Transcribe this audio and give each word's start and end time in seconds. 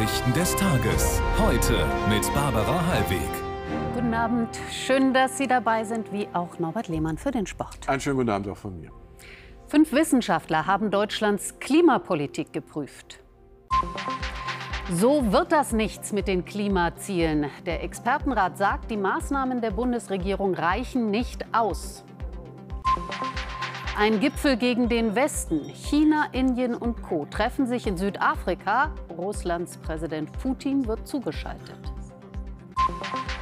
Nachrichten 0.00 0.32
des 0.32 0.56
Tages. 0.56 1.20
Heute 1.36 1.86
mit 2.08 2.22
Barbara 2.32 2.86
Hallweg. 2.86 3.20
Guten 3.92 4.14
Abend. 4.14 4.48
Schön, 4.72 5.12
dass 5.12 5.36
Sie 5.36 5.46
dabei 5.46 5.84
sind, 5.84 6.10
wie 6.10 6.26
auch 6.32 6.58
Norbert 6.58 6.88
Lehmann 6.88 7.18
für 7.18 7.30
den 7.30 7.46
Sport. 7.46 7.86
Einen 7.86 8.00
schönen 8.00 8.16
guten 8.16 8.30
Abend 8.30 8.48
auch 8.48 8.56
von 8.56 8.80
mir. 8.80 8.90
Fünf 9.66 9.92
Wissenschaftler 9.92 10.64
haben 10.64 10.90
Deutschlands 10.90 11.58
Klimapolitik 11.60 12.50
geprüft. 12.50 13.20
So 14.90 15.32
wird 15.32 15.52
das 15.52 15.74
nichts 15.74 16.12
mit 16.12 16.28
den 16.28 16.46
Klimazielen. 16.46 17.50
Der 17.66 17.82
Expertenrat 17.82 18.56
sagt, 18.56 18.90
die 18.90 18.96
Maßnahmen 18.96 19.60
der 19.60 19.72
Bundesregierung 19.72 20.54
reichen 20.54 21.10
nicht 21.10 21.44
aus. 21.52 22.04
Ein 24.00 24.18
Gipfel 24.18 24.56
gegen 24.56 24.88
den 24.88 25.14
Westen. 25.14 25.62
China, 25.74 26.24
Indien 26.32 26.74
und 26.74 27.02
Co. 27.02 27.26
treffen 27.26 27.66
sich 27.66 27.86
in 27.86 27.98
Südafrika. 27.98 28.94
Russlands 29.10 29.76
Präsident 29.76 30.32
Putin 30.42 30.86
wird 30.86 31.06
zugeschaltet. 31.06 31.78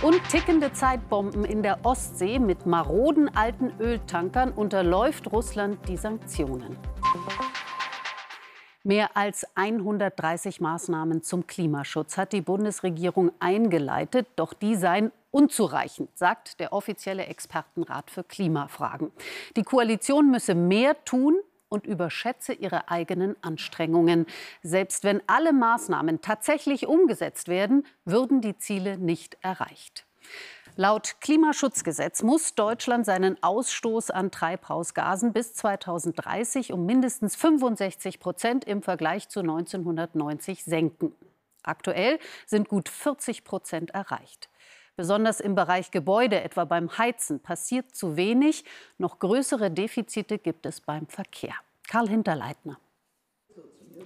Und 0.02 0.20
tickende 0.28 0.72
Zeitbomben 0.72 1.44
in 1.44 1.62
der 1.62 1.78
Ostsee 1.84 2.40
mit 2.40 2.66
maroden 2.66 3.30
alten 3.36 3.70
Öltankern 3.78 4.50
unterläuft 4.50 5.30
Russland 5.30 5.78
die 5.86 5.96
Sanktionen. 5.96 6.76
Mehr 8.88 9.18
als 9.18 9.46
130 9.54 10.62
Maßnahmen 10.62 11.22
zum 11.22 11.46
Klimaschutz 11.46 12.16
hat 12.16 12.32
die 12.32 12.40
Bundesregierung 12.40 13.32
eingeleitet, 13.38 14.26
doch 14.34 14.54
die 14.54 14.76
seien 14.76 15.12
unzureichend, 15.30 16.16
sagt 16.16 16.58
der 16.58 16.72
offizielle 16.72 17.26
Expertenrat 17.26 18.10
für 18.10 18.24
Klimafragen. 18.24 19.12
Die 19.56 19.62
Koalition 19.62 20.30
müsse 20.30 20.54
mehr 20.54 21.04
tun 21.04 21.36
und 21.68 21.86
überschätze 21.86 22.54
ihre 22.54 22.88
eigenen 22.88 23.36
Anstrengungen. 23.42 24.24
Selbst 24.62 25.04
wenn 25.04 25.20
alle 25.26 25.52
Maßnahmen 25.52 26.22
tatsächlich 26.22 26.86
umgesetzt 26.86 27.48
werden, 27.48 27.84
würden 28.06 28.40
die 28.40 28.56
Ziele 28.56 28.96
nicht 28.96 29.36
erreicht. 29.42 30.06
Laut 30.80 31.16
Klimaschutzgesetz 31.20 32.22
muss 32.22 32.54
Deutschland 32.54 33.04
seinen 33.04 33.42
Ausstoß 33.42 34.12
an 34.12 34.30
Treibhausgasen 34.30 35.32
bis 35.32 35.52
2030 35.54 36.72
um 36.72 36.86
mindestens 36.86 37.34
65 37.34 38.20
Prozent 38.20 38.64
im 38.64 38.82
Vergleich 38.82 39.28
zu 39.28 39.40
1990 39.40 40.62
senken. 40.62 41.12
Aktuell 41.64 42.20
sind 42.46 42.68
gut 42.68 42.88
40 42.88 43.42
Prozent 43.42 43.90
erreicht. 43.90 44.50
Besonders 44.94 45.40
im 45.40 45.56
Bereich 45.56 45.90
Gebäude, 45.90 46.40
etwa 46.42 46.64
beim 46.64 46.96
Heizen, 46.96 47.40
passiert 47.40 47.96
zu 47.96 48.16
wenig. 48.16 48.64
Noch 48.98 49.18
größere 49.18 49.72
Defizite 49.72 50.38
gibt 50.38 50.64
es 50.64 50.80
beim 50.80 51.08
Verkehr. 51.08 51.54
Karl 51.88 52.08
Hinterleitner. 52.08 52.78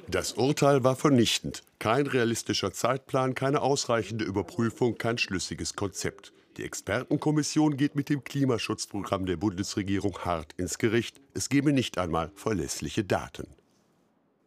Das 0.09 0.33
Urteil 0.33 0.83
war 0.85 0.97
vernichtend. 0.97 1.65
Kein 1.79 2.07
realistischer 2.07 2.73
Zeitplan, 2.73 3.35
keine 3.35 3.61
ausreichende 3.61 4.25
Überprüfung, 4.25 4.97
kein 4.97 5.19
schlüssiges 5.19 5.77
Konzept. 5.77 6.33
Die 6.59 6.65
Expertenkommission 6.65 7.79
geht 7.79 7.95
mit 7.95 8.11
dem 8.11 8.25
Klimaschutzprogramm 8.25 9.25
der 9.25 9.37
Bundesregierung 9.37 10.19
hart 10.19 10.53
ins 10.59 10.77
Gericht. 10.77 11.19
Es 11.33 11.49
gebe 11.49 11.73
nicht 11.73 11.97
einmal 11.97 12.31
verlässliche 12.35 13.05
Daten. 13.05 13.47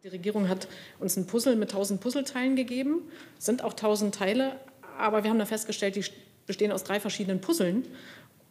Die 0.04 0.10
Regierung 0.10 0.48
hat 0.48 0.68
uns 1.00 1.18
ein 1.18 1.26
Puzzle 1.26 1.56
mit 1.56 1.70
1000 1.70 2.00
Puzzleteilen 2.00 2.56
gegeben, 2.56 3.02
es 3.40 3.46
sind 3.46 3.64
auch 3.64 3.72
1000 3.72 4.14
Teile, 4.14 4.60
aber 5.00 5.24
wir 5.24 5.32
haben 5.32 5.40
da 5.40 5.48
festgestellt, 5.48 5.96
die 5.96 6.06
bestehen 6.46 6.72
aus 6.72 6.84
drei 6.84 7.00
verschiedenen 7.00 7.42
Puzzeln. 7.42 7.88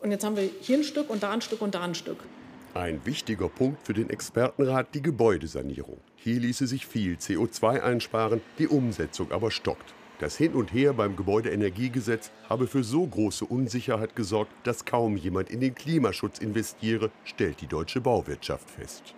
Und 0.01 0.11
jetzt 0.11 0.25
haben 0.25 0.37
wir 0.37 0.51
hier 0.61 0.79
ein 0.79 0.85
Stück 0.85 1.09
und 1.09 1.23
da 1.23 1.31
ein 1.31 1.41
Stück 1.41 1.63
und 1.63 1.77
da 1.77 1.83
ein 1.83 1.95
Stück. 1.95 2.19
Ein 2.75 3.07
wichtiger 3.07 3.49
Punkt 3.49 3.87
für 3.87 3.95
den 3.95 4.11
Expertenrat 4.11 4.93
die 4.97 5.03
Gebäudesanierung. 5.03 6.01
Hier 6.17 6.41
ließe 6.41 6.67
sich 6.67 6.87
viel 6.87 7.15
CO2 7.15 7.81
einsparen, 7.81 8.41
die 8.59 8.67
Umsetzung 8.67 9.31
aber 9.31 9.53
stockt. 9.53 9.95
Das 10.21 10.37
Hin 10.37 10.53
und 10.55 10.73
Her 10.73 10.93
beim 10.93 11.17
Gebäudeenergiegesetz 11.17 12.31
habe 12.49 12.67
für 12.67 12.85
so 12.85 13.07
große 13.07 13.45
Unsicherheit 13.45 14.15
gesorgt, 14.15 14.53
dass 14.63 14.85
kaum 14.85 15.17
jemand 15.17 15.51
in 15.51 15.61
den 15.61 15.75
Klimaschutz 15.75 16.39
investiere, 16.39 17.11
stellt 17.25 17.61
die 17.61 17.67
deutsche 17.67 18.01
Bauwirtschaft 18.01 18.71
fest. 18.71 19.15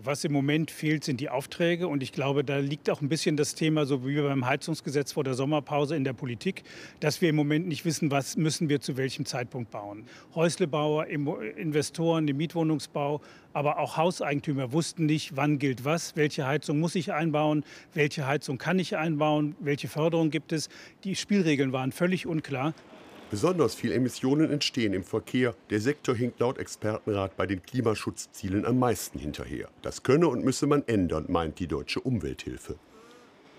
Was 0.00 0.24
im 0.24 0.32
Moment 0.32 0.70
fehlt, 0.70 1.04
sind 1.04 1.20
die 1.20 1.28
Aufträge. 1.28 1.86
Und 1.86 2.02
ich 2.02 2.12
glaube, 2.12 2.44
da 2.44 2.56
liegt 2.56 2.88
auch 2.88 3.02
ein 3.02 3.10
bisschen 3.10 3.36
das 3.36 3.54
Thema, 3.54 3.84
so 3.84 4.06
wie 4.06 4.18
beim 4.20 4.46
Heizungsgesetz 4.46 5.12
vor 5.12 5.22
der 5.22 5.34
Sommerpause 5.34 5.94
in 5.96 6.04
der 6.04 6.14
Politik, 6.14 6.62
dass 7.00 7.20
wir 7.20 7.28
im 7.28 7.36
Moment 7.36 7.68
nicht 7.68 7.84
wissen, 7.84 8.10
was 8.10 8.38
müssen 8.38 8.70
wir 8.70 8.80
zu 8.80 8.96
welchem 8.96 9.26
Zeitpunkt 9.26 9.70
bauen. 9.70 10.04
Häuslebauer, 10.34 11.08
Investoren 11.08 12.26
im 12.26 12.38
Mietwohnungsbau, 12.38 13.20
aber 13.52 13.78
auch 13.78 13.98
Hauseigentümer 13.98 14.72
wussten 14.72 15.04
nicht, 15.04 15.36
wann 15.36 15.58
gilt 15.58 15.84
was, 15.84 16.16
welche 16.16 16.46
Heizung 16.46 16.80
muss 16.80 16.94
ich 16.94 17.12
einbauen, 17.12 17.62
welche 17.92 18.26
Heizung 18.26 18.56
kann 18.56 18.78
ich 18.78 18.96
einbauen, 18.96 19.56
welche 19.60 19.88
Förderung 19.88 20.30
gibt 20.30 20.52
es. 20.52 20.70
Die 21.04 21.16
Spielregeln 21.16 21.72
waren 21.72 21.92
völlig 21.92 22.26
unklar. 22.26 22.72
Besonders 23.32 23.74
viel 23.74 23.92
Emissionen 23.92 24.50
entstehen 24.50 24.92
im 24.92 25.04
Verkehr. 25.04 25.54
Der 25.70 25.80
Sektor 25.80 26.14
hinkt 26.14 26.38
laut 26.38 26.58
Expertenrat 26.58 27.34
bei 27.34 27.46
den 27.46 27.62
Klimaschutzzielen 27.62 28.66
am 28.66 28.78
meisten 28.78 29.18
hinterher. 29.18 29.70
Das 29.80 30.02
könne 30.02 30.28
und 30.28 30.44
müsse 30.44 30.66
man 30.66 30.86
ändern, 30.86 31.24
meint 31.28 31.58
die 31.58 31.66
deutsche 31.66 32.00
Umwelthilfe. 32.00 32.74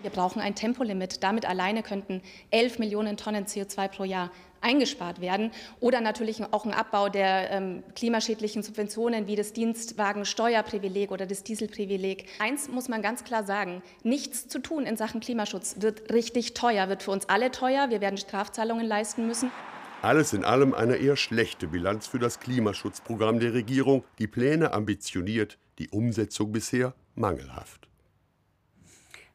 Wir 0.04 0.10
brauchen 0.10 0.42
ein 0.42 0.54
Tempolimit. 0.54 1.22
Damit 1.22 1.46
alleine 1.46 1.82
könnten 1.82 2.20
11 2.50 2.78
Millionen 2.78 3.16
Tonnen 3.16 3.46
CO2 3.46 3.88
pro 3.88 4.04
Jahr 4.04 4.30
eingespart 4.60 5.22
werden. 5.22 5.50
Oder 5.80 6.02
natürlich 6.02 6.42
auch 6.52 6.66
ein 6.66 6.74
Abbau 6.74 7.08
der 7.08 7.50
ähm, 7.50 7.82
klimaschädlichen 7.94 8.62
Subventionen 8.62 9.26
wie 9.26 9.34
das 9.34 9.54
Dienstwagensteuerprivileg 9.54 11.10
oder 11.10 11.24
das 11.24 11.42
Dieselprivileg. 11.42 12.26
Eins 12.38 12.68
muss 12.68 12.90
man 12.90 13.00
ganz 13.00 13.24
klar 13.24 13.44
sagen, 13.44 13.82
nichts 14.02 14.46
zu 14.46 14.58
tun 14.58 14.84
in 14.84 14.98
Sachen 14.98 15.20
Klimaschutz 15.20 15.76
wird 15.80 16.12
richtig 16.12 16.52
teuer, 16.52 16.90
wird 16.90 17.02
für 17.02 17.10
uns 17.10 17.26
alle 17.30 17.50
teuer. 17.50 17.88
Wir 17.88 18.02
werden 18.02 18.18
Strafzahlungen 18.18 18.84
leisten 18.84 19.26
müssen. 19.26 19.50
Alles 20.02 20.34
in 20.34 20.44
allem 20.44 20.74
eine 20.74 20.96
eher 20.96 21.16
schlechte 21.16 21.66
Bilanz 21.66 22.06
für 22.08 22.18
das 22.18 22.40
Klimaschutzprogramm 22.40 23.40
der 23.40 23.54
Regierung. 23.54 24.04
Die 24.18 24.26
Pläne 24.26 24.74
ambitioniert, 24.74 25.56
die 25.78 25.88
Umsetzung 25.88 26.52
bisher 26.52 26.92
mangelhaft. 27.14 27.88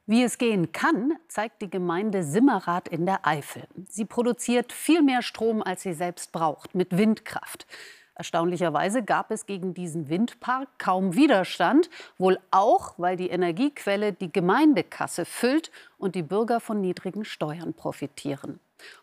Wie 0.10 0.24
es 0.24 0.40
gehen 0.40 0.72
kann, 0.72 1.14
zeigt 1.28 1.62
die 1.62 1.70
Gemeinde 1.70 2.24
Simmerath 2.24 2.88
in 2.88 3.06
der 3.06 3.28
Eifel. 3.28 3.68
Sie 3.88 4.06
produziert 4.06 4.74
viel 4.74 5.04
mehr 5.04 5.22
Strom, 5.22 5.62
als 5.62 5.84
sie 5.84 5.94
selbst 5.94 6.32
braucht, 6.32 6.74
mit 6.74 6.98
Windkraft. 6.98 7.68
Erstaunlicherweise 8.16 9.04
gab 9.04 9.30
es 9.30 9.46
gegen 9.46 9.76
diesen 9.76 10.10
Windpark 10.10 10.68
kaum 10.80 11.14
Widerstand, 11.14 11.92
wohl 12.18 12.40
auch, 12.50 12.96
weil 12.98 13.18
die 13.18 13.30
Energiequelle 13.30 14.12
die 14.12 14.32
Gemeindekasse 14.32 15.26
füllt 15.26 15.70
und 16.00 16.16
die 16.16 16.24
Bürger 16.24 16.60
von 16.60 16.82
niedrigen 16.82 17.24
Steuern 17.24 17.76
profitieren. 17.76 18.60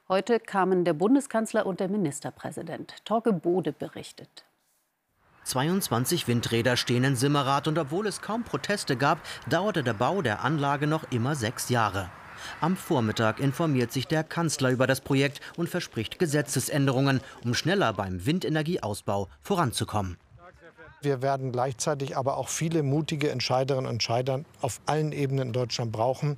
Heute 0.09 0.41
kamen 0.41 0.85
der 0.85 0.95
Bundeskanzler 0.95 1.67
und 1.67 1.79
der 1.79 1.89
Ministerpräsident. 1.89 2.97
Torge 3.05 3.33
Bode 3.33 3.73
berichtet. 3.73 4.45
22 5.47 6.27
Windräder 6.27 6.77
stehen 6.77 7.05
in 7.05 7.15
Simmerath 7.15 7.69
und 7.69 7.79
obwohl 7.79 8.09
es 8.09 8.21
kaum 8.21 8.43
Proteste 8.43 8.97
gab, 8.97 9.21
dauerte 9.49 9.85
der 9.85 9.95
Bau 9.95 10.21
der 10.21 10.43
Anlage 10.43 10.89
noch 10.89 11.05
immer 11.13 11.37
sechs 11.37 11.69
Jahre. 11.69 12.11
Am 12.61 12.77
Vormittag 12.77 13.39
informiert 13.39 13.93
sich 13.93 14.09
der 14.09 14.25
Kanzler 14.25 14.71
über 14.71 14.89
das 14.89 15.01
Projekt 15.01 15.41
und 15.57 15.69
verspricht 15.69 16.19
Gesetzesänderungen, 16.19 17.21
um 17.45 17.55
schneller 17.55 17.93
beim 17.93 18.27
Windenergieausbau 18.27 19.29
voranzukommen. 19.41 20.17
Wir 21.01 21.23
werden 21.23 21.53
gleichzeitig 21.53 22.17
aber 22.17 22.37
auch 22.39 22.49
viele 22.49 22.83
mutige 22.83 23.31
Entscheiderinnen 23.31 23.87
und 23.87 23.93
Entscheider 23.93 24.41
auf 24.61 24.81
allen 24.87 25.13
Ebenen 25.13 25.49
in 25.49 25.53
Deutschland 25.53 25.93
brauchen, 25.93 26.37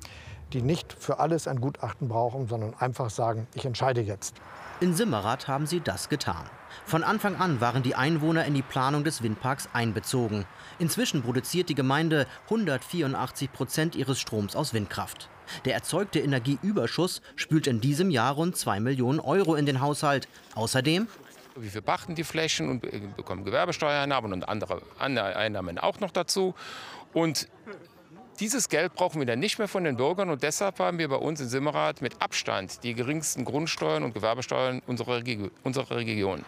die 0.52 0.62
nicht 0.62 0.92
für 0.98 1.18
alles 1.18 1.48
ein 1.48 1.60
Gutachten 1.60 2.08
brauchen, 2.08 2.48
sondern 2.48 2.74
einfach 2.74 3.10
sagen, 3.10 3.46
ich 3.54 3.64
entscheide 3.64 4.00
jetzt. 4.00 4.36
In 4.80 4.94
Simmerath 4.94 5.48
haben 5.48 5.66
sie 5.66 5.80
das 5.80 6.08
getan. 6.08 6.48
Von 6.84 7.02
Anfang 7.02 7.36
an 7.36 7.60
waren 7.60 7.82
die 7.82 7.94
Einwohner 7.94 8.44
in 8.44 8.54
die 8.54 8.62
Planung 8.62 9.02
des 9.02 9.22
Windparks 9.22 9.68
einbezogen. 9.72 10.46
Inzwischen 10.78 11.22
produziert 11.22 11.68
die 11.68 11.74
Gemeinde 11.74 12.26
184 12.44 13.52
Prozent 13.52 13.96
ihres 13.96 14.20
Stroms 14.20 14.54
aus 14.54 14.72
Windkraft. 14.72 15.28
Der 15.64 15.74
erzeugte 15.74 16.20
Energieüberschuss 16.20 17.22
spült 17.36 17.66
in 17.66 17.80
diesem 17.80 18.10
Jahr 18.10 18.34
rund 18.34 18.56
2 18.56 18.80
Millionen 18.80 19.18
Euro 19.18 19.54
in 19.54 19.66
den 19.66 19.80
Haushalt. 19.80 20.28
Außerdem 20.54 21.08
wir 21.60 21.80
pachten 21.80 22.14
die 22.14 22.24
Flächen 22.24 22.68
und 22.70 23.16
bekommen 23.16 23.44
Gewerbesteuereinnahmen 23.44 24.32
und 24.32 24.48
andere 24.48 24.80
Einnahmen 24.98 25.78
auch 25.78 25.98
noch 26.00 26.12
dazu. 26.12 26.54
Und 27.12 27.48
dieses 28.40 28.68
Geld 28.68 28.94
brauchen 28.94 29.20
wir 29.20 29.26
dann 29.26 29.38
nicht 29.38 29.58
mehr 29.58 29.68
von 29.68 29.84
den 29.84 29.96
Bürgern 29.96 30.30
und 30.30 30.42
deshalb 30.42 30.78
haben 30.78 30.98
wir 30.98 31.08
bei 31.08 31.16
uns 31.16 31.40
in 31.40 31.48
Simmerath 31.48 32.00
mit 32.02 32.20
Abstand 32.22 32.82
die 32.82 32.94
geringsten 32.94 33.44
Grundsteuern 33.44 34.02
und 34.02 34.14
Gewerbesteuern 34.14 34.82
unserer, 34.86 35.18
Region. 35.96 36.44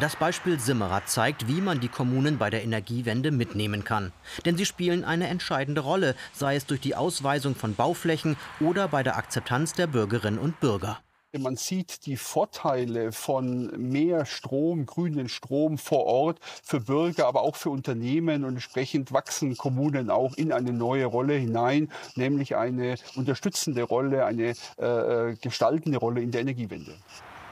Das 0.00 0.16
Beispiel 0.16 0.58
Simmerath 0.58 1.08
zeigt, 1.08 1.48
wie 1.48 1.60
man 1.60 1.80
die 1.80 1.88
Kommunen 1.88 2.38
bei 2.38 2.50
der 2.50 2.62
Energiewende 2.62 3.30
mitnehmen 3.30 3.84
kann. 3.84 4.12
Denn 4.44 4.56
sie 4.56 4.66
spielen 4.66 5.04
eine 5.04 5.28
entscheidende 5.28 5.80
Rolle, 5.80 6.14
sei 6.32 6.56
es 6.56 6.66
durch 6.66 6.80
die 6.80 6.94
Ausweisung 6.94 7.54
von 7.54 7.74
Bauflächen 7.74 8.36
oder 8.60 8.88
bei 8.88 9.02
der 9.02 9.16
Akzeptanz 9.16 9.72
der 9.72 9.86
Bürgerinnen 9.86 10.38
und 10.38 10.60
Bürger. 10.60 11.00
Man 11.38 11.54
sieht 11.54 12.06
die 12.06 12.16
Vorteile 12.16 13.12
von 13.12 13.70
mehr 13.78 14.26
Strom, 14.26 14.84
grünen 14.84 15.28
Strom 15.28 15.78
vor 15.78 16.04
Ort 16.06 16.40
für 16.64 16.80
Bürger, 16.80 17.28
aber 17.28 17.42
auch 17.42 17.54
für 17.54 17.70
Unternehmen. 17.70 18.42
Und 18.42 18.54
entsprechend 18.54 19.12
wachsen 19.12 19.56
Kommunen 19.56 20.10
auch 20.10 20.34
in 20.34 20.52
eine 20.52 20.72
neue 20.72 21.06
Rolle 21.06 21.34
hinein, 21.34 21.92
nämlich 22.16 22.56
eine 22.56 22.96
unterstützende 23.14 23.84
Rolle, 23.84 24.24
eine 24.24 24.54
äh, 24.76 25.36
gestaltende 25.40 25.98
Rolle 25.98 26.20
in 26.20 26.32
der 26.32 26.40
Energiewende. 26.40 26.96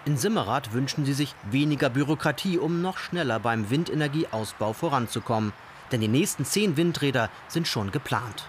In 0.06 0.16
Simmerath 0.16 0.72
wünschen 0.72 1.04
sie 1.04 1.12
sich 1.12 1.36
weniger 1.48 1.88
Bürokratie, 1.88 2.58
um 2.58 2.82
noch 2.82 2.98
schneller 2.98 3.38
beim 3.38 3.70
Windenergieausbau 3.70 4.72
voranzukommen. 4.72 5.52
Denn 5.92 6.00
die 6.00 6.08
nächsten 6.08 6.44
zehn 6.44 6.76
Windräder 6.76 7.30
sind 7.46 7.68
schon 7.68 7.92
geplant. 7.92 8.48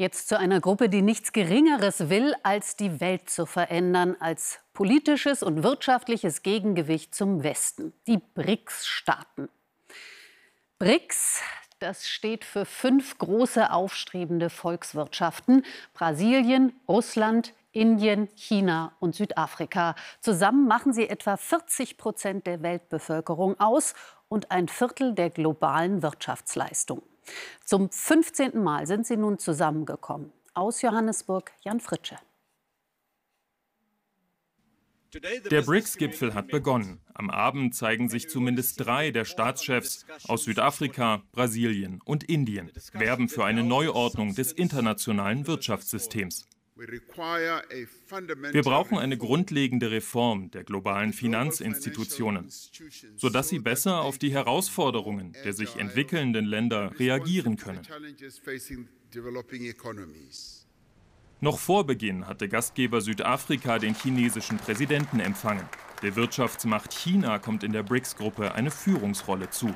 Jetzt 0.00 0.28
zu 0.30 0.38
einer 0.38 0.62
Gruppe, 0.62 0.88
die 0.88 1.02
nichts 1.02 1.30
Geringeres 1.30 2.08
will, 2.08 2.34
als 2.42 2.74
die 2.74 3.02
Welt 3.02 3.28
zu 3.28 3.44
verändern, 3.44 4.16
als 4.18 4.60
politisches 4.72 5.42
und 5.42 5.62
wirtschaftliches 5.62 6.42
Gegengewicht 6.42 7.14
zum 7.14 7.42
Westen, 7.42 7.92
die 8.06 8.16
BRICS-Staaten. 8.16 9.50
BRICS, 10.78 11.42
das 11.80 12.08
steht 12.08 12.46
für 12.46 12.64
fünf 12.64 13.18
große 13.18 13.70
aufstrebende 13.70 14.48
Volkswirtschaften, 14.48 15.66
Brasilien, 15.92 16.72
Russland, 16.88 17.52
Indien, 17.72 18.30
China 18.36 18.96
und 19.00 19.14
Südafrika. 19.14 19.96
Zusammen 20.20 20.66
machen 20.66 20.94
sie 20.94 21.10
etwa 21.10 21.36
40 21.36 21.98
Prozent 21.98 22.46
der 22.46 22.62
Weltbevölkerung 22.62 23.60
aus 23.60 23.92
und 24.28 24.50
ein 24.50 24.68
Viertel 24.68 25.14
der 25.14 25.28
globalen 25.28 26.02
Wirtschaftsleistung. 26.02 27.02
Zum 27.64 27.90
15. 27.90 28.62
Mal 28.62 28.86
sind 28.86 29.06
sie 29.06 29.16
nun 29.16 29.38
zusammengekommen. 29.38 30.32
Aus 30.54 30.82
Johannesburg 30.82 31.52
Jan 31.62 31.80
Fritsche. 31.80 32.18
Der 35.50 35.62
BRICS-Gipfel 35.62 36.34
hat 36.34 36.48
begonnen. 36.48 37.00
Am 37.14 37.30
Abend 37.30 37.74
zeigen 37.74 38.08
sich 38.08 38.28
zumindest 38.28 38.84
drei 38.84 39.10
der 39.10 39.24
Staatschefs 39.24 40.06
aus 40.28 40.44
Südafrika, 40.44 41.22
Brasilien 41.32 42.00
und 42.04 42.22
Indien, 42.24 42.70
werben 42.92 43.28
für 43.28 43.44
eine 43.44 43.64
Neuordnung 43.64 44.34
des 44.34 44.52
internationalen 44.52 45.48
Wirtschaftssystems. 45.48 46.46
Wir 48.52 48.62
brauchen 48.62 48.98
eine 48.98 49.18
grundlegende 49.18 49.90
Reform 49.90 50.50
der 50.50 50.64
globalen 50.64 51.12
Finanzinstitutionen, 51.12 52.48
sodass 53.16 53.48
sie 53.48 53.58
besser 53.58 54.00
auf 54.00 54.18
die 54.18 54.32
Herausforderungen 54.32 55.34
der 55.44 55.52
sich 55.52 55.76
entwickelnden 55.76 56.46
Länder 56.46 56.92
reagieren 56.98 57.56
können. 57.56 57.82
Noch 61.42 61.58
vor 61.58 61.86
Beginn 61.86 62.26
hatte 62.26 62.48
Gastgeber 62.48 63.00
Südafrika 63.00 63.78
den 63.78 63.94
chinesischen 63.94 64.58
Präsidenten 64.58 65.20
empfangen. 65.20 65.66
Der 66.02 66.16
Wirtschaftsmacht 66.16 66.92
China 66.92 67.38
kommt 67.38 67.62
in 67.62 67.72
der 67.72 67.82
BRICS-Gruppe 67.82 68.54
eine 68.54 68.70
Führungsrolle 68.70 69.50
zu. 69.50 69.74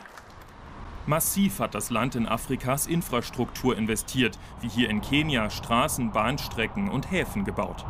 Massiv 1.06 1.58
hat 1.60 1.74
das 1.74 1.90
Land 1.90 2.14
in 2.14 2.26
Afrikas 2.26 2.86
Infrastruktur 2.86 3.76
investiert, 3.76 4.38
wie 4.60 4.68
hier 4.68 4.88
in 4.88 5.02
Kenia 5.02 5.50
Straßen, 5.50 6.12
Bahnstrecken 6.12 6.88
und 6.88 7.10
Häfen 7.10 7.44
gebaut. 7.44 7.84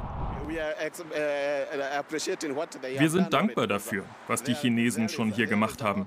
Wir 2.99 3.11
sind 3.11 3.33
dankbar 3.33 3.67
dafür, 3.67 4.05
was 4.27 4.43
die 4.43 4.55
Chinesen 4.55 5.09
schon 5.09 5.31
hier 5.31 5.47
gemacht 5.47 5.83
haben. 5.83 6.07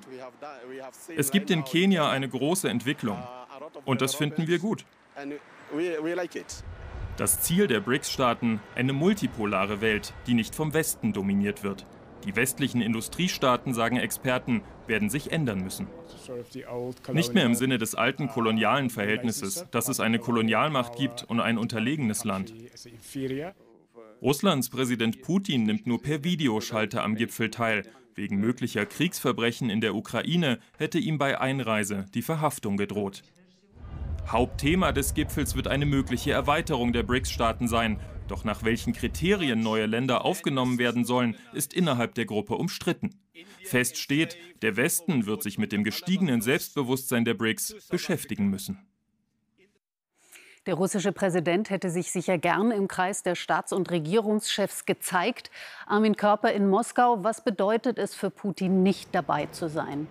Es 1.16 1.32
gibt 1.32 1.50
in 1.50 1.64
Kenia 1.64 2.10
eine 2.10 2.28
große 2.28 2.70
Entwicklung 2.70 3.22
und 3.86 4.02
das 4.02 4.14
finden 4.16 4.48
wir 4.48 4.60
gut. 4.60 4.86
Das 7.18 7.42
Ziel 7.42 7.68
der 7.68 7.80
BRICS-Staaten, 7.80 8.60
eine 8.76 8.94
multipolare 8.94 9.82
Welt, 9.82 10.14
die 10.28 10.34
nicht 10.34 10.54
vom 10.54 10.74
Westen 10.74 11.14
dominiert 11.14 11.64
wird. 11.64 11.86
Die 12.28 12.36
westlichen 12.36 12.82
Industriestaaten, 12.82 13.74
sagen 13.74 13.96
Experten, 13.96 14.62
werden 14.86 15.10
sich 15.10 15.32
ändern 15.32 15.64
müssen. 15.64 15.88
Nicht 17.14 17.34
mehr 17.34 17.46
im 17.46 17.56
Sinne 17.56 17.78
des 17.78 17.96
alten 17.96 18.28
kolonialen 18.28 18.90
Verhältnisses, 18.90 19.66
dass 19.72 19.88
es 19.88 20.02
eine 20.02 20.20
Kolonialmacht 20.20 20.98
gibt 20.98 21.24
und 21.24 21.40
ein 21.40 21.58
unterlegenes 21.58 22.26
Land. 22.26 22.54
Russlands 24.22 24.70
Präsident 24.70 25.22
Putin 25.22 25.64
nimmt 25.64 25.88
nur 25.88 26.02
per 26.02 26.26
Videoschalter 26.26 27.02
am 27.02 27.16
Gipfel 27.16 27.50
teil. 27.50 27.84
Wegen 28.14 28.38
möglicher 28.38 28.86
Kriegsverbrechen 28.86 29.70
in 29.70 29.80
der 29.80 29.96
Ukraine 29.96 30.60
hätte 30.78 30.98
ihm 30.98 31.18
bei 31.18 31.40
Einreise 31.40 32.08
die 32.14 32.24
Verhaftung 32.24 32.76
gedroht. 32.76 33.22
Hauptthema 34.28 34.92
des 34.92 35.14
Gipfels 35.14 35.56
wird 35.56 35.70
eine 35.70 35.86
mögliche 35.86 36.32
Erweiterung 36.32 36.92
der 36.92 37.04
BRICS-Staaten 37.04 37.70
sein. 37.70 38.02
Doch 38.28 38.44
nach 38.44 38.64
welchen 38.64 38.94
Kriterien 38.94 39.62
neue 39.62 39.86
Länder 39.86 40.26
aufgenommen 40.26 40.78
werden 40.78 41.06
sollen, 41.06 41.36
ist 41.54 41.74
innerhalb 41.74 42.16
der 42.16 42.26
Gruppe 42.26 42.56
umstritten. 42.56 43.20
Fest 43.64 43.98
steht, 43.98 44.38
der 44.62 44.76
Westen 44.76 45.26
wird 45.26 45.44
sich 45.44 45.58
mit 45.58 45.72
dem 45.72 45.84
gestiegenen 45.84 46.42
Selbstbewusstsein 46.42 47.26
der 47.26 47.36
BRICS 47.36 47.88
beschäftigen 47.90 48.48
müssen. 48.48 48.80
Der 50.66 50.74
russische 50.74 51.14
Präsident 51.14 51.70
hätte 51.70 51.90
sich 51.90 52.12
sicher 52.12 52.38
gern 52.38 52.72
im 52.72 52.90
Kreis 52.90 53.24
der 53.24 53.36
Staats- 53.36 53.72
und 53.72 53.90
Regierungschefs 53.90 54.86
gezeigt. 54.86 55.50
Armin 55.86 56.18
Körper 56.18 56.52
in 56.52 56.68
Moskau, 56.70 57.24
was 57.24 57.42
bedeutet 57.42 57.98
es 57.98 58.14
für 58.14 58.30
Putin, 58.30 58.84
nicht 58.84 59.08
dabei 59.14 59.46
zu 59.46 59.70
sein? 59.70 60.08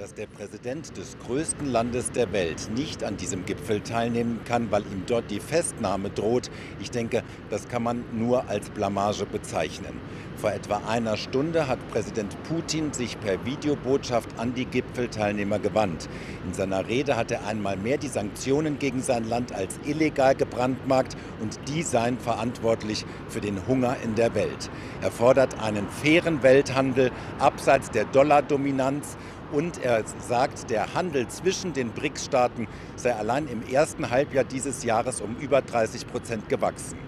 Dass 0.00 0.14
der 0.14 0.28
Präsident 0.28 0.96
des 0.96 1.18
größten 1.26 1.70
Landes 1.70 2.10
der 2.10 2.32
Welt 2.32 2.70
nicht 2.74 3.04
an 3.04 3.18
diesem 3.18 3.44
Gipfel 3.44 3.82
teilnehmen 3.82 4.40
kann, 4.46 4.70
weil 4.70 4.80
ihm 4.84 5.02
dort 5.06 5.30
die 5.30 5.40
Festnahme 5.40 6.08
droht. 6.08 6.50
Ich 6.80 6.90
denke, 6.90 7.22
das 7.50 7.68
kann 7.68 7.82
man 7.82 8.02
nur 8.10 8.48
als 8.48 8.70
Blamage 8.70 9.26
bezeichnen. 9.26 10.00
Vor 10.36 10.52
etwa 10.52 10.80
einer 10.88 11.18
Stunde 11.18 11.68
hat 11.68 11.86
Präsident 11.90 12.34
Putin 12.44 12.94
sich 12.94 13.20
per 13.20 13.44
Videobotschaft 13.44 14.30
an 14.38 14.54
die 14.54 14.64
Gipfelteilnehmer 14.64 15.58
gewandt. 15.58 16.08
In 16.46 16.54
seiner 16.54 16.88
Rede 16.88 17.16
hat 17.16 17.30
er 17.30 17.46
einmal 17.46 17.76
mehr 17.76 17.98
die 17.98 18.08
Sanktionen 18.08 18.78
gegen 18.78 19.02
sein 19.02 19.28
Land 19.28 19.52
als 19.52 19.78
illegal 19.84 20.34
gebrandmarkt 20.34 21.14
und 21.42 21.58
die 21.68 21.82
seien 21.82 22.18
verantwortlich 22.18 23.04
für 23.28 23.42
den 23.42 23.66
Hunger 23.66 23.98
in 24.02 24.14
der 24.14 24.34
Welt. 24.34 24.70
Er 25.02 25.10
fordert 25.10 25.60
einen 25.62 25.86
fairen 25.90 26.42
Welthandel 26.42 27.10
abseits 27.38 27.90
der 27.90 28.06
Dollardominanz 28.06 29.18
und 29.52 29.82
er 29.82 30.04
sagt, 30.26 30.70
der 30.70 30.94
Handel 30.94 31.28
zwischen 31.28 31.72
den 31.72 31.90
BRICS-Staaten 31.90 32.68
sei 32.96 33.14
allein 33.14 33.48
im 33.48 33.62
ersten 33.66 34.10
Halbjahr 34.10 34.44
dieses 34.44 34.84
Jahres 34.84 35.20
um 35.20 35.36
über 35.36 35.62
30 35.62 36.06
Prozent 36.06 36.48
gewachsen. 36.48 36.98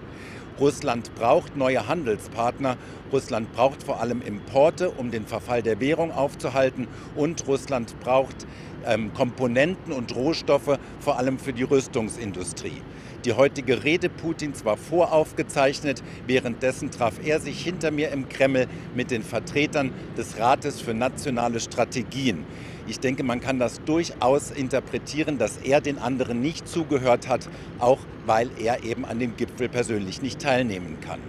Russland 0.59 1.15
braucht 1.15 1.57
neue 1.57 1.87
Handelspartner. 1.87 2.77
Russland 3.11 3.51
braucht 3.53 3.83
vor 3.83 3.99
allem 3.99 4.21
Importe, 4.21 4.91
um 4.91 5.09
den 5.09 5.25
Verfall 5.25 5.63
der 5.63 5.79
Währung 5.79 6.11
aufzuhalten. 6.11 6.87
Und 7.15 7.47
Russland 7.47 7.99
braucht 8.01 8.45
ähm, 8.85 9.13
Komponenten 9.13 9.93
und 9.93 10.15
Rohstoffe, 10.15 10.77
vor 10.99 11.17
allem 11.17 11.39
für 11.39 11.53
die 11.53 11.63
Rüstungsindustrie. 11.63 12.81
Die 13.25 13.31
heutige 13.31 13.85
Rede 13.85 14.09
Putins 14.09 14.65
war 14.65 14.75
voraufgezeichnet. 14.75 16.03
Währenddessen 16.27 16.91
traf 16.91 17.25
er 17.25 17.39
sich 17.39 17.63
hinter 17.63 17.89
mir 17.89 18.11
im 18.11 18.27
Kreml 18.27 18.67
mit 18.95 19.11
den 19.11 19.23
Vertretern 19.23 19.93
des 20.17 20.37
Rates 20.37 20.81
für 20.81 20.93
nationale 20.93 21.61
Strategien. 21.61 22.45
Ich 22.85 22.99
denke, 22.99 23.23
man 23.23 23.39
kann 23.39 23.59
das 23.59 23.81
durchaus 23.85 24.51
interpretieren, 24.51 25.37
dass 25.37 25.55
er 25.57 25.79
den 25.79 25.99
anderen 25.99 26.41
nicht 26.41 26.67
zugehört 26.67 27.29
hat, 27.29 27.47
auch 27.79 27.99
weil 28.25 28.49
er 28.61 28.83
eben 28.83 29.05
an 29.05 29.19
dem 29.19 29.37
Gipfel 29.37 29.69
persönlich 29.69 30.21
nicht 30.21 30.41
teilnehmen 30.41 30.97
kann. 30.99 31.19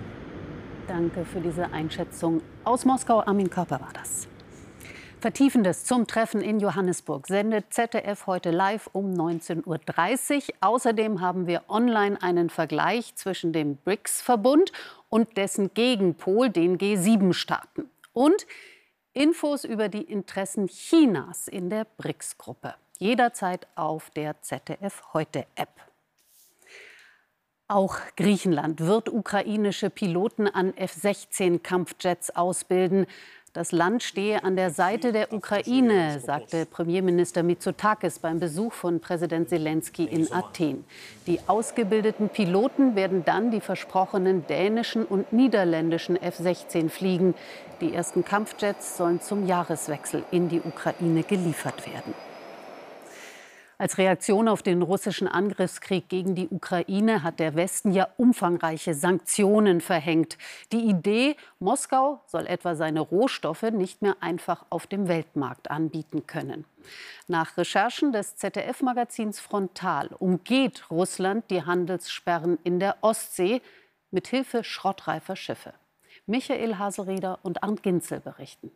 Danke 0.89 1.25
für 1.25 1.41
diese 1.41 1.73
Einschätzung. 1.73 2.43
Aus 2.65 2.85
Moskau, 2.85 3.21
Armin 3.21 3.49
Körper 3.49 3.81
war 3.81 3.93
das. 3.95 4.27
Vertiefendes 5.25 5.85
zum 5.85 6.07
Treffen 6.07 6.43
in 6.43 6.61
Johannesburg 6.61 7.28
sendet 7.28 7.73
ZDF 7.73 8.26
heute 8.26 8.50
live 8.50 8.90
um 8.93 9.14
19.30 9.14 10.49
Uhr. 10.50 10.54
Außerdem 10.61 11.23
haben 11.23 11.47
wir 11.47 11.62
online 11.69 12.21
einen 12.21 12.50
Vergleich 12.50 13.16
zwischen 13.16 13.54
dem 13.54 13.78
BRICS-Verbund 13.78 14.71
und 15.09 15.38
dessen 15.38 15.73
Gegenpol, 15.73 16.50
den 16.50 16.76
G7-Staaten. 16.76 17.88
Und 18.12 18.47
Infos 19.14 19.64
über 19.64 19.88
die 19.88 20.02
Interessen 20.02 20.66
Chinas 20.66 21.49
in 21.49 21.71
der 21.71 21.87
BRICS-Gruppe. 21.97 22.75
Jederzeit 22.99 23.66
auf 23.76 24.11
der 24.11 24.43
ZDF 24.43 25.14
Heute-App. 25.14 25.71
Auch 27.66 27.97
Griechenland 28.16 28.81
wird 28.81 29.09
ukrainische 29.09 29.88
Piloten 29.88 30.49
an 30.49 30.76
F-16-Kampfjets 30.76 32.37
ausbilden. 32.37 33.07
Das 33.55 33.71
Land 33.71 34.03
stehe 34.03 34.43
an 34.43 34.57
der 34.57 34.71
Seite 34.71 35.13
der 35.13 35.33
Ukraine, 35.33 36.19
sagte 36.19 36.67
Premierminister 36.67 37.45
Mitsotakis 37.45 38.19
beim 38.19 38.41
Besuch 38.41 38.73
von 38.73 38.99
Präsident 38.99 39.49
Zelensky 39.49 40.07
in 40.07 40.33
Athen. 40.33 40.85
Die 41.29 41.39
ausgebildeten 41.47 42.31
Piloten 42.31 42.97
werden 42.97 43.25
dann 43.25 43.53
die 43.53 43.61
versprochenen 43.61 44.45
dänischen 44.49 45.05
und 45.05 45.33
niederländischen 45.33 46.21
F-16 46.21 46.89
fliegen. 46.89 47.37
Die 47.81 47.95
ersten 47.95 48.25
Kampfjets 48.25 48.97
sollen 48.97 49.21
zum 49.21 49.47
Jahreswechsel 49.47 50.25
in 50.33 50.49
die 50.49 50.61
Ukraine 50.61 51.23
geliefert 51.23 51.87
werden. 51.87 52.13
Als 53.76 53.99
Reaktion 53.99 54.47
auf 54.49 54.62
den 54.62 54.83
russischen 54.83 55.26
Angriffskrieg 55.26 56.09
gegen 56.09 56.35
die 56.35 56.49
Ukraine 56.49 57.23
hat 57.23 57.40
der 57.40 57.57
Westen 57.57 57.90
ja 57.90 58.09
umfangreiche 58.16 58.95
Sanktionen 58.95 59.81
verhängt. 59.81 60.38
Die 60.73 60.88
Idee, 60.88 61.37
Moskau 61.59 62.21
soll 62.26 62.47
etwa 62.47 62.76
seine 62.76 63.00
Rohstoffe 63.00 63.62
nicht 63.62 64.00
mehr 64.00 64.16
einfach 64.21 64.64
auf 64.71 64.87
dem 64.87 65.09
Weltmarkt 65.09 65.71
anbieten 65.71 66.26
können. 66.26 66.64
Nach 67.26 67.57
Recherchen 67.57 68.12
des 68.12 68.37
ZDF-Magazins 68.37 69.40
Frontal 69.40 70.11
umgeht 70.19 70.90
Russland 70.90 71.50
die 71.50 71.64
Handelssperren 71.64 72.59
in 72.62 72.78
der 72.78 72.99
Ostsee 73.00 73.61
mit 74.11 74.28
Hilfe 74.28 74.62
schrottreifer 74.62 75.35
Schiffe. 75.35 75.75
Michael 76.26 76.78
Haselrieder 76.78 77.40
und 77.43 77.62
Arndt 77.62 77.83
Ginzel 77.83 78.21
berichten. 78.21 78.71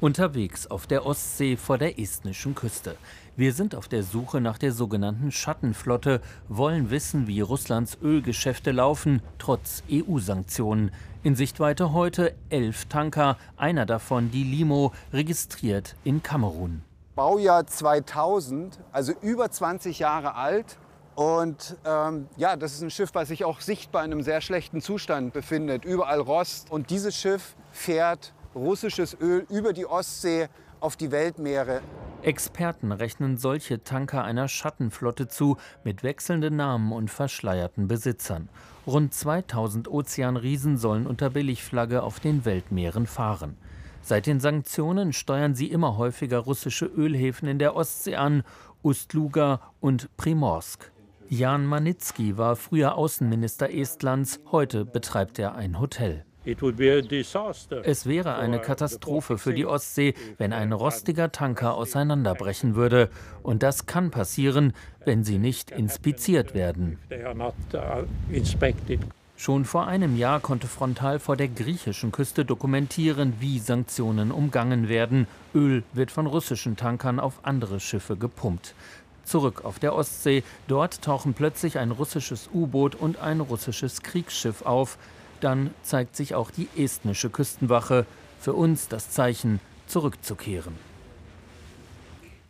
Unterwegs 0.00 0.66
auf 0.66 0.86
der 0.86 1.04
Ostsee 1.04 1.58
vor 1.58 1.76
der 1.76 1.98
estnischen 1.98 2.54
Küste. 2.54 2.96
Wir 3.36 3.52
sind 3.52 3.74
auf 3.74 3.86
der 3.86 4.02
Suche 4.02 4.40
nach 4.40 4.56
der 4.56 4.72
sogenannten 4.72 5.30
Schattenflotte, 5.30 6.22
wollen 6.48 6.90
wissen, 6.90 7.26
wie 7.26 7.42
Russlands 7.42 7.98
Ölgeschäfte 8.02 8.72
laufen, 8.72 9.20
trotz 9.38 9.82
EU-Sanktionen. 9.92 10.90
In 11.22 11.36
Sichtweite 11.36 11.92
heute 11.92 12.34
elf 12.48 12.86
Tanker, 12.86 13.36
einer 13.58 13.84
davon 13.84 14.30
die 14.30 14.42
Limo, 14.44 14.94
registriert 15.12 15.96
in 16.02 16.22
Kamerun. 16.22 16.82
Baujahr 17.14 17.66
2000, 17.66 18.80
also 18.92 19.12
über 19.20 19.50
20 19.50 19.98
Jahre 19.98 20.34
alt. 20.34 20.78
Und 21.14 21.76
ähm, 21.84 22.26
ja, 22.38 22.56
das 22.56 22.72
ist 22.72 22.80
ein 22.80 22.90
Schiff, 22.90 23.10
was 23.12 23.28
sich 23.28 23.44
auch 23.44 23.60
sichtbar 23.60 24.06
in 24.06 24.12
einem 24.12 24.22
sehr 24.22 24.40
schlechten 24.40 24.80
Zustand 24.80 25.34
befindet. 25.34 25.84
Überall 25.84 26.20
Rost. 26.20 26.70
Und 26.70 26.88
dieses 26.88 27.14
Schiff 27.14 27.54
fährt 27.70 28.32
russisches 28.54 29.16
Öl 29.20 29.46
über 29.48 29.72
die 29.72 29.86
Ostsee 29.86 30.48
auf 30.80 30.96
die 30.96 31.10
Weltmeere. 31.10 31.80
Experten 32.22 32.92
rechnen 32.92 33.38
solche 33.38 33.82
Tanker 33.82 34.24
einer 34.24 34.48
Schattenflotte 34.48 35.28
zu, 35.28 35.56
mit 35.84 36.02
wechselnden 36.02 36.56
Namen 36.56 36.92
und 36.92 37.10
verschleierten 37.10 37.88
Besitzern. 37.88 38.48
Rund 38.86 39.14
2000 39.14 39.88
Ozeanriesen 39.88 40.76
sollen 40.76 41.06
unter 41.06 41.30
Billigflagge 41.30 42.02
auf 42.02 42.20
den 42.20 42.44
Weltmeeren 42.44 43.06
fahren. 43.06 43.56
Seit 44.02 44.26
den 44.26 44.40
Sanktionen 44.40 45.12
steuern 45.12 45.54
sie 45.54 45.70
immer 45.70 45.96
häufiger 45.96 46.38
russische 46.38 46.86
Ölhäfen 46.86 47.48
in 47.48 47.58
der 47.58 47.76
Ostsee 47.76 48.16
an, 48.16 48.42
Ustluga 48.82 49.60
und 49.80 50.14
Primorsk. 50.16 50.90
Jan 51.28 51.64
Manitzki 51.64 52.36
war 52.36 52.56
früher 52.56 52.96
Außenminister 52.96 53.70
Estlands, 53.70 54.40
heute 54.50 54.84
betreibt 54.84 55.38
er 55.38 55.54
ein 55.54 55.78
Hotel. 55.78 56.24
Es 57.84 58.06
wäre 58.06 58.36
eine 58.36 58.60
Katastrophe 58.60 59.36
für 59.36 59.52
die 59.52 59.66
Ostsee, 59.66 60.14
wenn 60.38 60.52
ein 60.52 60.72
rostiger 60.72 61.30
Tanker 61.32 61.74
auseinanderbrechen 61.74 62.74
würde. 62.74 63.10
Und 63.42 63.62
das 63.62 63.86
kann 63.86 64.10
passieren, 64.10 64.72
wenn 65.04 65.22
sie 65.22 65.38
nicht 65.38 65.70
inspiziert 65.70 66.54
werden. 66.54 66.98
Schon 69.36 69.64
vor 69.64 69.86
einem 69.86 70.18
Jahr 70.18 70.40
konnte 70.40 70.66
Frontal 70.66 71.18
vor 71.18 71.34
der 71.34 71.48
griechischen 71.48 72.12
Küste 72.12 72.44
dokumentieren, 72.44 73.34
wie 73.40 73.58
Sanktionen 73.58 74.32
umgangen 74.32 74.90
werden. 74.90 75.26
Öl 75.54 75.82
wird 75.94 76.10
von 76.10 76.26
russischen 76.26 76.76
Tankern 76.76 77.18
auf 77.18 77.40
andere 77.42 77.80
Schiffe 77.80 78.16
gepumpt. 78.16 78.74
Zurück 79.24 79.64
auf 79.64 79.78
der 79.78 79.94
Ostsee, 79.94 80.42
dort 80.68 81.00
tauchen 81.00 81.32
plötzlich 81.32 81.78
ein 81.78 81.90
russisches 81.90 82.50
U-Boot 82.52 82.94
und 82.94 83.18
ein 83.20 83.40
russisches 83.40 84.02
Kriegsschiff 84.02 84.62
auf. 84.62 84.98
Dann 85.40 85.74
zeigt 85.82 86.16
sich 86.16 86.34
auch 86.34 86.50
die 86.50 86.68
estnische 86.76 87.30
Küstenwache. 87.30 88.06
Für 88.38 88.54
uns 88.54 88.88
das 88.88 89.10
Zeichen, 89.10 89.60
zurückzukehren. 89.86 90.78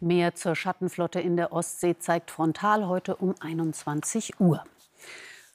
Mehr 0.00 0.34
zur 0.34 0.54
Schattenflotte 0.54 1.20
in 1.20 1.36
der 1.36 1.52
Ostsee 1.52 1.98
zeigt 1.98 2.30
Frontal 2.30 2.86
heute 2.86 3.16
um 3.16 3.34
21 3.40 4.40
Uhr. 4.40 4.64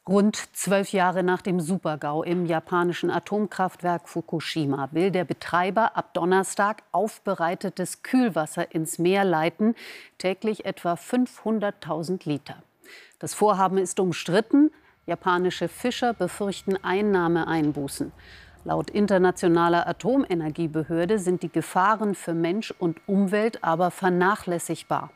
Rund 0.07 0.55
zwölf 0.55 0.91
Jahre 0.91 1.23
nach 1.23 1.41
dem 1.41 1.59
Supergau 1.59 2.21
im 2.21 2.45
japanischen 2.45 3.09
Atomkraftwerk 3.09 4.07
Fukushima 4.07 4.89
will 4.91 5.09
der 5.09 5.25
Betreiber 5.25 5.97
ab 5.97 6.13
Donnerstag 6.13 6.83
aufbereitetes 6.91 8.03
Kühlwasser 8.03 8.75
ins 8.75 8.99
Meer 8.99 9.25
leiten, 9.25 9.73
täglich 10.19 10.65
etwa 10.65 10.93
500.000 10.93 12.29
Liter. 12.29 12.61
Das 13.17 13.33
Vorhaben 13.33 13.79
ist 13.79 13.99
umstritten. 13.99 14.69
Japanische 15.07 15.67
Fischer 15.67 16.13
befürchten 16.13 16.83
Einnahmeeinbußen. 16.83 18.11
Laut 18.63 18.89
internationaler 18.89 19.87
Atomenergiebehörde 19.87 21.19
sind 21.19 21.43
die 21.43 21.51
Gefahren 21.51 22.15
für 22.15 22.33
Mensch 22.33 22.73
und 22.79 22.99
Umwelt 23.07 23.63
aber 23.63 23.91
vernachlässigbar. 23.91 25.11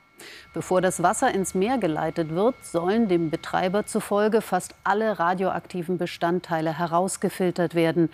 Bevor 0.54 0.82
das 0.82 1.02
Wasser 1.02 1.34
ins 1.34 1.56
Meer 1.56 1.80
geleitet 1.80 2.30
wird, 2.30 2.64
sollen 2.64 3.08
dem 3.08 3.32
Betreiber 3.32 3.88
zufolge 3.88 4.42
fast 4.42 4.76
alle 4.84 5.18
radioaktiven 5.18 5.98
Bestandteile 5.98 6.78
herausgefiltert 6.78 7.74
werden. 7.74 8.12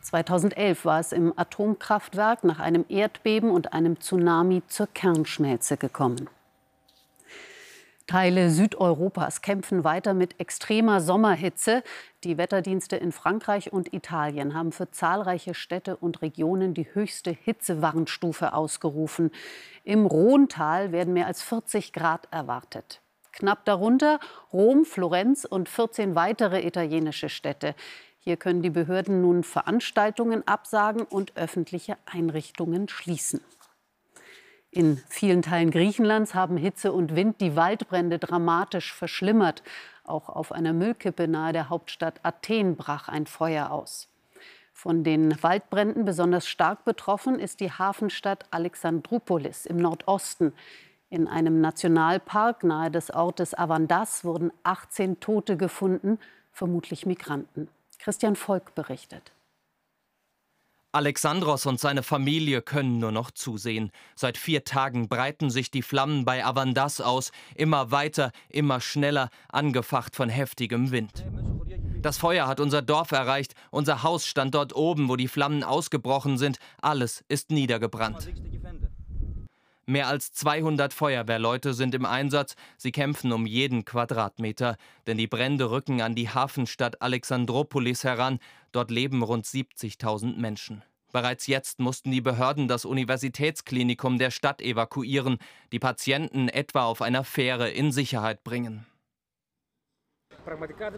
2011 0.00 0.86
war 0.86 1.00
es 1.00 1.12
im 1.12 1.34
Atomkraftwerk 1.36 2.44
nach 2.44 2.58
einem 2.58 2.86
Erdbeben 2.88 3.50
und 3.50 3.74
einem 3.74 4.00
Tsunami 4.00 4.62
zur 4.68 4.86
Kernschmelze 4.86 5.76
gekommen. 5.76 6.30
Teile 8.08 8.48
Südeuropas 8.48 9.42
kämpfen 9.42 9.84
weiter 9.84 10.14
mit 10.14 10.40
extremer 10.40 11.02
Sommerhitze. 11.02 11.82
Die 12.24 12.38
Wetterdienste 12.38 12.96
in 12.96 13.12
Frankreich 13.12 13.70
und 13.70 13.92
Italien 13.92 14.54
haben 14.54 14.72
für 14.72 14.90
zahlreiche 14.90 15.52
Städte 15.52 15.94
und 15.94 16.22
Regionen 16.22 16.72
die 16.72 16.86
höchste 16.94 17.30
Hitzewarnstufe 17.30 18.54
ausgerufen. 18.54 19.30
Im 19.84 20.06
Rhontal 20.06 20.90
werden 20.90 21.12
mehr 21.12 21.26
als 21.26 21.42
40 21.42 21.92
Grad 21.92 22.28
erwartet. 22.30 23.02
Knapp 23.32 23.66
darunter 23.66 24.20
Rom, 24.54 24.86
Florenz 24.86 25.44
und 25.44 25.68
14 25.68 26.14
weitere 26.14 26.66
italienische 26.66 27.28
Städte. 27.28 27.74
Hier 28.20 28.38
können 28.38 28.62
die 28.62 28.70
Behörden 28.70 29.20
nun 29.20 29.44
Veranstaltungen 29.44 30.48
absagen 30.48 31.02
und 31.02 31.36
öffentliche 31.36 31.98
Einrichtungen 32.06 32.88
schließen. 32.88 33.42
In 34.70 34.98
vielen 35.08 35.40
Teilen 35.42 35.70
Griechenlands 35.70 36.34
haben 36.34 36.58
Hitze 36.58 36.92
und 36.92 37.16
Wind 37.16 37.40
die 37.40 37.56
Waldbrände 37.56 38.18
dramatisch 38.18 38.92
verschlimmert. 38.92 39.62
Auch 40.04 40.28
auf 40.28 40.52
einer 40.52 40.74
Müllkippe 40.74 41.26
nahe 41.26 41.54
der 41.54 41.70
Hauptstadt 41.70 42.20
Athen 42.22 42.76
brach 42.76 43.08
ein 43.08 43.26
Feuer 43.26 43.70
aus. 43.70 44.08
Von 44.74 45.02
den 45.04 45.42
Waldbränden 45.42 46.04
besonders 46.04 46.46
stark 46.46 46.84
betroffen 46.84 47.40
ist 47.40 47.60
die 47.60 47.72
Hafenstadt 47.72 48.44
Alexandroupolis 48.50 49.66
im 49.66 49.78
Nordosten. 49.78 50.52
In 51.10 51.26
einem 51.26 51.60
Nationalpark 51.60 52.62
nahe 52.62 52.90
des 52.90 53.10
Ortes 53.10 53.54
Avandas 53.54 54.22
wurden 54.24 54.52
18 54.62 55.18
Tote 55.18 55.56
gefunden, 55.56 56.18
vermutlich 56.52 57.06
Migranten. 57.06 57.68
Christian 57.98 58.36
Volk 58.36 58.74
berichtet. 58.74 59.32
Alexandros 60.90 61.66
und 61.66 61.78
seine 61.78 62.02
Familie 62.02 62.62
können 62.62 62.98
nur 62.98 63.12
noch 63.12 63.30
zusehen. 63.30 63.90
Seit 64.14 64.38
vier 64.38 64.64
Tagen 64.64 65.08
breiten 65.08 65.50
sich 65.50 65.70
die 65.70 65.82
Flammen 65.82 66.24
bei 66.24 66.44
Avandas 66.44 67.02
aus, 67.02 67.30
immer 67.54 67.90
weiter, 67.90 68.32
immer 68.48 68.80
schneller, 68.80 69.28
angefacht 69.50 70.16
von 70.16 70.30
heftigem 70.30 70.90
Wind. 70.90 71.24
Das 72.00 72.16
Feuer 72.16 72.46
hat 72.46 72.60
unser 72.60 72.80
Dorf 72.80 73.10
erreicht, 73.10 73.54
unser 73.70 74.02
Haus 74.02 74.24
stand 74.24 74.54
dort 74.54 74.74
oben, 74.74 75.08
wo 75.08 75.16
die 75.16 75.28
Flammen 75.28 75.62
ausgebrochen 75.62 76.38
sind, 76.38 76.58
alles 76.80 77.22
ist 77.28 77.50
niedergebrannt. 77.50 78.30
Mehr 79.88 80.06
als 80.06 80.32
200 80.32 80.92
Feuerwehrleute 80.92 81.72
sind 81.72 81.94
im 81.94 82.04
Einsatz. 82.04 82.56
Sie 82.76 82.92
kämpfen 82.92 83.32
um 83.32 83.46
jeden 83.46 83.86
Quadratmeter, 83.86 84.76
denn 85.06 85.16
die 85.16 85.26
Brände 85.26 85.70
rücken 85.70 86.02
an 86.02 86.14
die 86.14 86.28
Hafenstadt 86.28 87.00
Alexandropolis 87.00 88.04
heran. 88.04 88.38
Dort 88.70 88.90
leben 88.90 89.22
rund 89.22 89.46
70.000 89.46 90.36
Menschen. 90.36 90.82
Bereits 91.10 91.46
jetzt 91.46 91.78
mussten 91.78 92.10
die 92.10 92.20
Behörden 92.20 92.68
das 92.68 92.84
Universitätsklinikum 92.84 94.18
der 94.18 94.30
Stadt 94.30 94.60
evakuieren, 94.60 95.38
die 95.72 95.78
Patienten 95.78 96.50
etwa 96.50 96.84
auf 96.84 97.00
einer 97.00 97.24
Fähre 97.24 97.70
in 97.70 97.90
Sicherheit 97.90 98.44
bringen. 98.44 98.84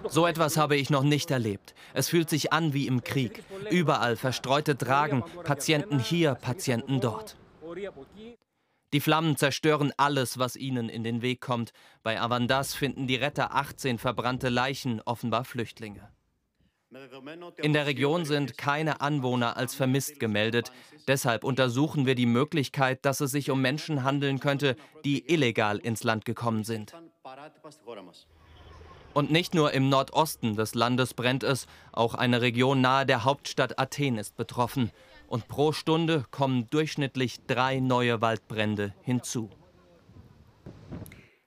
So 0.09 0.27
etwas 0.27 0.57
habe 0.57 0.75
ich 0.75 0.91
noch 0.91 1.05
nicht 1.05 1.31
erlebt. 1.31 1.77
Es 1.95 2.09
fühlt 2.09 2.29
sich 2.29 2.53
an 2.53 2.73
wie 2.73 2.89
im 2.89 3.05
Krieg. 3.05 3.45
Überall 3.71 4.17
verstreute 4.17 4.77
Tragen, 4.77 5.23
Patienten 5.45 6.01
hier, 6.01 6.35
Patienten 6.35 7.01
dort. 7.01 7.37
Die 8.93 9.01
Flammen 9.01 9.37
zerstören 9.37 9.93
alles, 9.97 10.39
was 10.39 10.57
ihnen 10.57 10.89
in 10.89 11.05
den 11.05 11.23
Weg 11.23 11.41
kommt. 11.41 11.73
Bei 12.03 12.21
Avandas 12.21 12.75
finden 12.75 13.07
die 13.07 13.17
Retter 13.17 13.55
18 13.55 13.99
verbrannte 13.99 14.49
Leichen, 14.49 15.01
offenbar 15.03 15.45
Flüchtlinge. 15.45 16.11
In 17.63 17.73
der 17.73 17.87
Region 17.87 18.25
sind 18.25 18.59
keine 18.59 19.01
Anwohner 19.01 19.57
als 19.57 19.77
vermisst 19.77 20.19
gemeldet. 20.19 20.73
Deshalb 21.07 21.45
untersuchen 21.45 22.05
wir 22.05 22.17
die 22.17 22.27
Möglichkeit, 22.27 23.05
dass 23.05 23.21
es 23.21 23.31
sich 23.31 23.51
um 23.51 23.63
Menschen 23.63 24.03
handeln 24.03 24.41
könnte, 24.41 24.75
die 25.05 25.33
illegal 25.33 25.79
ins 25.79 26.03
Land 26.03 26.25
gekommen 26.25 26.65
sind. 26.65 26.93
Und 29.15 29.31
nicht 29.31 29.55
nur 29.55 29.73
im 29.73 29.89
Nordosten 29.89 30.57
des 30.57 30.75
Landes 30.75 31.15
brennt 31.15 31.45
es, 31.45 31.69
auch 31.93 32.15
eine 32.15 32.43
Region 32.43 32.81
nahe 32.81 33.07
der 33.07 33.23
Hauptstadt 33.23 33.79
Athen 33.79 34.19
ist 34.19 34.37
betroffen 34.37 34.91
und 35.31 35.49
pro 35.49 35.73
Stunde 35.73 36.25
kommen 36.31 36.67
durchschnittlich 36.71 37.47
drei 37.47 37.81
neue 37.81 38.21
Waldbrände 38.21 38.93
hinzu. 39.03 39.49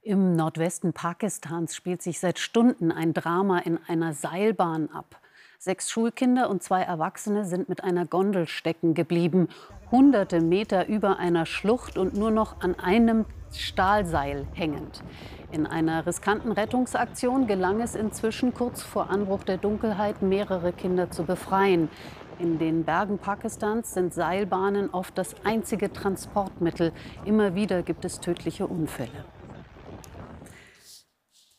Im 0.01 0.35
Nordwesten 0.35 0.93
Pakistans 0.93 1.75
spielt 1.75 2.01
sich 2.01 2.19
seit 2.19 2.39
Stunden 2.39 2.91
ein 2.91 3.13
Drama 3.13 3.59
in 3.59 3.77
einer 3.87 4.13
Seilbahn 4.13 4.89
ab. 4.89 5.19
Sechs 5.59 5.91
Schulkinder 5.91 6.49
und 6.49 6.63
zwei 6.63 6.81
Erwachsene 6.81 7.45
sind 7.45 7.69
mit 7.69 7.83
einer 7.83 8.05
Gondel 8.05 8.47
stecken 8.47 8.95
geblieben, 8.95 9.47
hunderte 9.91 10.41
Meter 10.41 10.87
über 10.87 11.19
einer 11.19 11.45
Schlucht 11.45 11.97
und 11.97 12.15
nur 12.15 12.31
noch 12.31 12.61
an 12.61 12.79
einem 12.79 13.25
Stahlseil 13.51 14.47
hängend. 14.53 15.03
In 15.51 15.67
einer 15.67 16.05
riskanten 16.05 16.51
Rettungsaktion 16.51 17.47
gelang 17.47 17.79
es 17.79 17.95
inzwischen 17.95 18.53
kurz 18.53 18.81
vor 18.81 19.09
Anbruch 19.09 19.43
der 19.43 19.57
Dunkelheit, 19.57 20.21
mehrere 20.21 20.73
Kinder 20.73 21.11
zu 21.11 21.23
befreien. 21.23 21.89
In 22.39 22.57
den 22.57 22.83
Bergen 22.83 23.19
Pakistans 23.19 23.93
sind 23.93 24.13
Seilbahnen 24.13 24.89
oft 24.89 25.17
das 25.17 25.35
einzige 25.43 25.93
Transportmittel. 25.93 26.91
Immer 27.25 27.55
wieder 27.55 27.83
gibt 27.83 28.05
es 28.05 28.19
tödliche 28.19 28.65
Unfälle. 28.65 29.25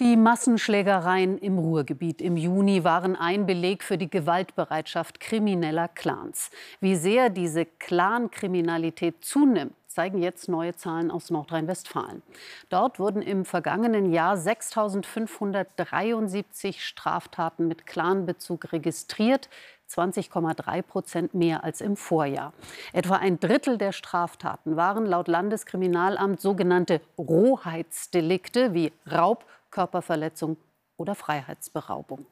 Die 0.00 0.16
Massenschlägereien 0.16 1.38
im 1.38 1.56
Ruhrgebiet 1.56 2.20
im 2.20 2.36
Juni 2.36 2.82
waren 2.82 3.14
ein 3.14 3.46
Beleg 3.46 3.84
für 3.84 3.96
die 3.96 4.10
Gewaltbereitschaft 4.10 5.20
krimineller 5.20 5.86
Clans. 5.86 6.50
Wie 6.80 6.96
sehr 6.96 7.30
diese 7.30 7.64
Clankriminalität 7.64 9.24
zunimmt, 9.24 9.72
zeigen 9.86 10.18
jetzt 10.18 10.48
neue 10.48 10.74
Zahlen 10.74 11.12
aus 11.12 11.30
Nordrhein-Westfalen. 11.30 12.24
Dort 12.68 12.98
wurden 12.98 13.22
im 13.22 13.44
vergangenen 13.44 14.12
Jahr 14.12 14.34
6.573 14.34 16.80
Straftaten 16.80 17.68
mit 17.68 17.86
Clanbezug 17.86 18.72
registriert. 18.72 19.48
20,3 19.94 20.82
Prozent 20.82 21.34
mehr 21.34 21.64
als 21.64 21.80
im 21.80 21.96
Vorjahr. 21.96 22.52
Etwa 22.92 23.16
ein 23.16 23.38
Drittel 23.38 23.78
der 23.78 23.92
Straftaten 23.92 24.76
waren 24.76 25.06
laut 25.06 25.28
Landeskriminalamt 25.28 26.40
sogenannte 26.40 27.00
Rohheitsdelikte 27.18 28.74
wie 28.74 28.92
Raub, 29.10 29.44
Körperverletzung 29.70 30.56
oder 30.96 31.14
Freiheitsberaubung. 31.14 32.26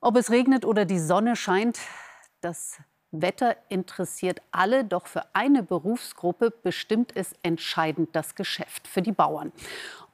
Ob 0.00 0.16
es 0.16 0.30
regnet 0.30 0.64
oder 0.64 0.84
die 0.84 0.98
Sonne 0.98 1.34
scheint, 1.34 1.78
das 2.40 2.78
Wetter 3.10 3.56
interessiert 3.68 4.42
alle, 4.50 4.84
doch 4.84 5.06
für 5.06 5.24
eine 5.32 5.62
Berufsgruppe 5.62 6.50
bestimmt 6.50 7.12
es 7.14 7.34
entscheidend 7.42 8.10
das 8.12 8.34
Geschäft 8.34 8.88
für 8.88 9.02
die 9.02 9.12
Bauern. 9.12 9.52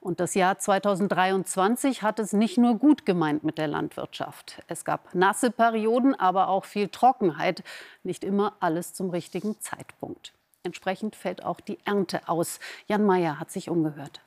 Und 0.01 0.19
das 0.19 0.35
Jahr 0.35 0.59
2023 0.59 2.03
hat 2.03 2.19
es 2.19 2.33
nicht 2.33 2.57
nur 2.57 2.79
gut 2.79 3.05
gemeint 3.05 3.45
mit 3.45 3.59
der 3.59 3.69
Landwirtschaft. 3.69 4.63
Es 4.67 4.87
gab 4.87 5.15
nasse 5.15 5.51
Perioden, 5.51 6.15
aber 6.15 6.49
auch 6.49 6.65
viel 6.65 6.89
Trockenheit. 6.89 7.63
Nicht 8.03 8.25
immer 8.25 8.55
alles 8.61 8.95
zum 8.95 9.11
richtigen 9.11 9.61
Zeitpunkt. 9.61 10.33
Entsprechend 10.63 11.17
fällt 11.17 11.45
auch 11.45 11.61
die 11.61 11.79
Ernte 11.85 12.29
aus. 12.29 12.61
Jan 12.87 13.05
Mayer 13.05 13.39
hat 13.39 13.51
sich 13.51 13.69
umgehört. 13.69 14.23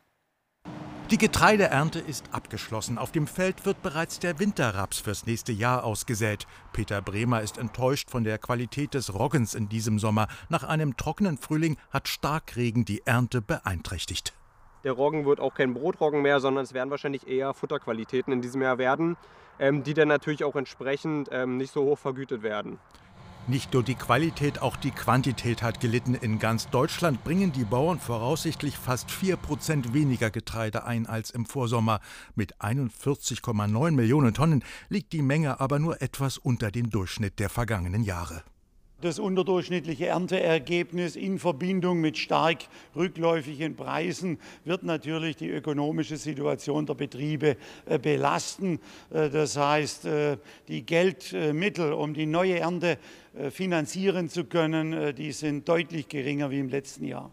Die 1.09 1.17
Getreideernte 1.17 1.99
ist 1.99 2.25
abgeschlossen. 2.31 2.97
Auf 2.97 3.11
dem 3.11 3.27
Feld 3.27 3.65
wird 3.65 3.81
bereits 3.81 4.19
der 4.19 4.39
Winterraps 4.39 4.99
fürs 4.99 5.25
nächste 5.25 5.51
Jahr 5.51 5.83
ausgesät. 5.83 6.47
Peter 6.71 7.01
Bremer 7.01 7.41
ist 7.41 7.57
enttäuscht 7.57 8.09
von 8.09 8.23
der 8.23 8.37
Qualität 8.37 8.93
des 8.93 9.13
Roggens 9.13 9.53
in 9.53 9.69
diesem 9.69 9.99
Sommer. 9.99 10.27
Nach 10.49 10.63
einem 10.63 10.97
trockenen 10.97 11.37
Frühling 11.37 11.77
hat 11.91 12.07
Starkregen 12.07 12.85
die 12.85 13.05
Ernte 13.05 13.41
beeinträchtigt. 13.41 14.33
Der 14.83 14.91
Roggen 14.91 15.25
wird 15.25 15.39
auch 15.39 15.53
kein 15.53 15.73
Brotroggen 15.73 16.21
mehr, 16.21 16.39
sondern 16.39 16.63
es 16.63 16.73
werden 16.73 16.89
wahrscheinlich 16.89 17.27
eher 17.27 17.53
Futterqualitäten 17.53 18.33
in 18.33 18.41
diesem 18.41 18.61
Jahr 18.61 18.77
werden, 18.77 19.17
ähm, 19.59 19.83
die 19.83 19.93
dann 19.93 20.09
natürlich 20.09 20.43
auch 20.43 20.55
entsprechend 20.55 21.29
ähm, 21.31 21.57
nicht 21.57 21.71
so 21.71 21.83
hoch 21.83 21.99
vergütet 21.99 22.43
werden. 22.43 22.79
Nicht 23.45 23.73
nur 23.73 23.83
die 23.83 23.95
Qualität, 23.95 24.61
auch 24.61 24.77
die 24.77 24.91
Quantität 24.91 25.63
hat 25.63 25.81
gelitten. 25.81 26.15
In 26.15 26.39
ganz 26.39 26.69
Deutschland 26.69 27.25
bringen 27.25 27.51
die 27.51 27.65
Bauern 27.65 27.99
voraussichtlich 27.99 28.77
fast 28.77 29.09
4% 29.09 29.93
weniger 29.93 30.31
Getreide 30.31 30.85
ein 30.85 31.07
als 31.07 31.29
im 31.29 31.45
Vorsommer. 31.45 31.99
Mit 32.35 32.61
41,9 32.61 33.91
Millionen 33.91 34.33
Tonnen 34.33 34.63
liegt 34.87 35.11
die 35.11 35.21
Menge 35.21 35.59
aber 35.59 35.79
nur 35.79 36.01
etwas 36.01 36.37
unter 36.37 36.71
dem 36.71 36.89
Durchschnitt 36.89 37.39
der 37.39 37.49
vergangenen 37.49 38.03
Jahre. 38.03 38.43
Das 39.03 39.19
unterdurchschnittliche 39.19 40.07
Ernteergebnis 40.07 41.17
in 41.17 41.37
Verbindung 41.37 41.99
mit 41.99 42.17
stark 42.17 42.59
rückläufigen 42.95 43.75
Preisen 43.75 44.39
wird 44.63 44.83
natürlich 44.83 45.35
die 45.35 45.49
ökonomische 45.49 46.15
Situation 46.15 46.85
der 46.85 46.93
Betriebe 46.93 47.57
äh, 47.85 47.99
belasten. 47.99 48.79
Äh, 49.09 49.29
das 49.29 49.57
heißt, 49.57 50.05
äh, 50.05 50.37
die 50.69 50.85
Geldmittel, 50.85 51.91
um 51.91 52.13
die 52.13 52.25
neue 52.25 52.59
Ernte 52.59 52.97
finanzieren 53.49 54.29
zu 54.29 54.45
können, 54.45 55.13
die 55.15 55.33
sind 55.33 55.67
deutlich 55.67 56.07
geringer 56.07 56.49
wie 56.51 56.59
im 56.59 56.69
letzten 56.69 57.03
Jahr. 57.03 57.31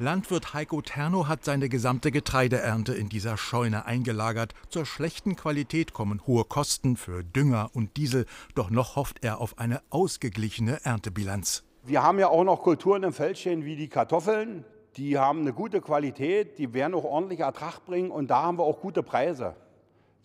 Landwirt 0.00 0.54
Heiko 0.54 0.80
Terno 0.80 1.26
hat 1.26 1.44
seine 1.44 1.68
gesamte 1.68 2.12
Getreideernte 2.12 2.94
in 2.94 3.08
dieser 3.08 3.36
Scheune 3.36 3.84
eingelagert. 3.84 4.54
Zur 4.68 4.86
schlechten 4.86 5.34
Qualität 5.34 5.92
kommen 5.92 6.22
hohe 6.24 6.44
Kosten 6.44 6.96
für 6.96 7.24
Dünger 7.24 7.70
und 7.74 7.96
Diesel, 7.96 8.24
doch 8.54 8.70
noch 8.70 8.94
hofft 8.94 9.24
er 9.24 9.40
auf 9.40 9.58
eine 9.58 9.82
ausgeglichene 9.90 10.84
Erntebilanz. 10.84 11.64
Wir 11.82 12.04
haben 12.04 12.20
ja 12.20 12.28
auch 12.28 12.44
noch 12.44 12.62
Kulturen 12.62 13.02
im 13.02 13.12
Feld 13.12 13.38
stehen 13.38 13.64
wie 13.64 13.74
die 13.74 13.88
Kartoffeln. 13.88 14.64
Die 14.96 15.18
haben 15.18 15.40
eine 15.40 15.52
gute 15.52 15.80
Qualität, 15.80 16.58
die 16.58 16.72
werden 16.74 16.94
auch 16.94 17.04
ordentlich 17.04 17.40
Ertrag 17.40 17.84
bringen 17.84 18.12
und 18.12 18.28
da 18.28 18.42
haben 18.42 18.58
wir 18.58 18.64
auch 18.64 18.80
gute 18.80 19.02
Preise 19.02 19.56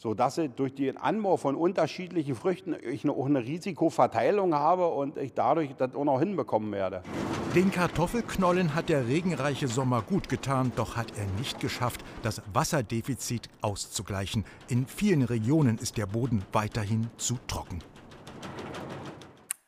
sodass 0.04 0.38
ich 0.38 0.52
durch 0.52 0.76
den 0.76 0.98
Anbau 0.98 1.38
von 1.38 1.56
unterschiedlichen 1.56 2.36
Früchten 2.36 2.76
ich 2.84 3.08
auch 3.08 3.26
eine 3.26 3.40
Risikoverteilung 3.40 4.54
habe 4.54 4.90
und 4.90 5.18
ich 5.18 5.34
dadurch 5.34 5.74
das 5.78 5.96
auch 5.96 6.04
noch 6.04 6.20
hinbekommen 6.20 6.74
werde. 6.74 7.04
Den 7.56 7.72
Kartoffelknollen 7.72 8.76
hat 8.76 8.90
der 8.90 9.08
regenreiche 9.08 9.70
Sommer 9.70 10.02
gut 10.02 10.28
getan, 10.28 10.74
doch 10.76 10.98
hat 10.98 11.18
er 11.18 11.26
nicht 11.40 11.62
geschafft, 11.62 12.04
das 12.22 12.42
Wasserdefizit 12.52 13.48
auszugleichen. 13.62 14.44
In 14.68 14.88
vielen 14.88 15.24
Regionen 15.24 15.78
ist 15.78 15.98
der 15.98 16.06
Boden 16.06 16.44
weiterhin 16.52 17.08
zu 17.16 17.38
trocken. 17.48 17.80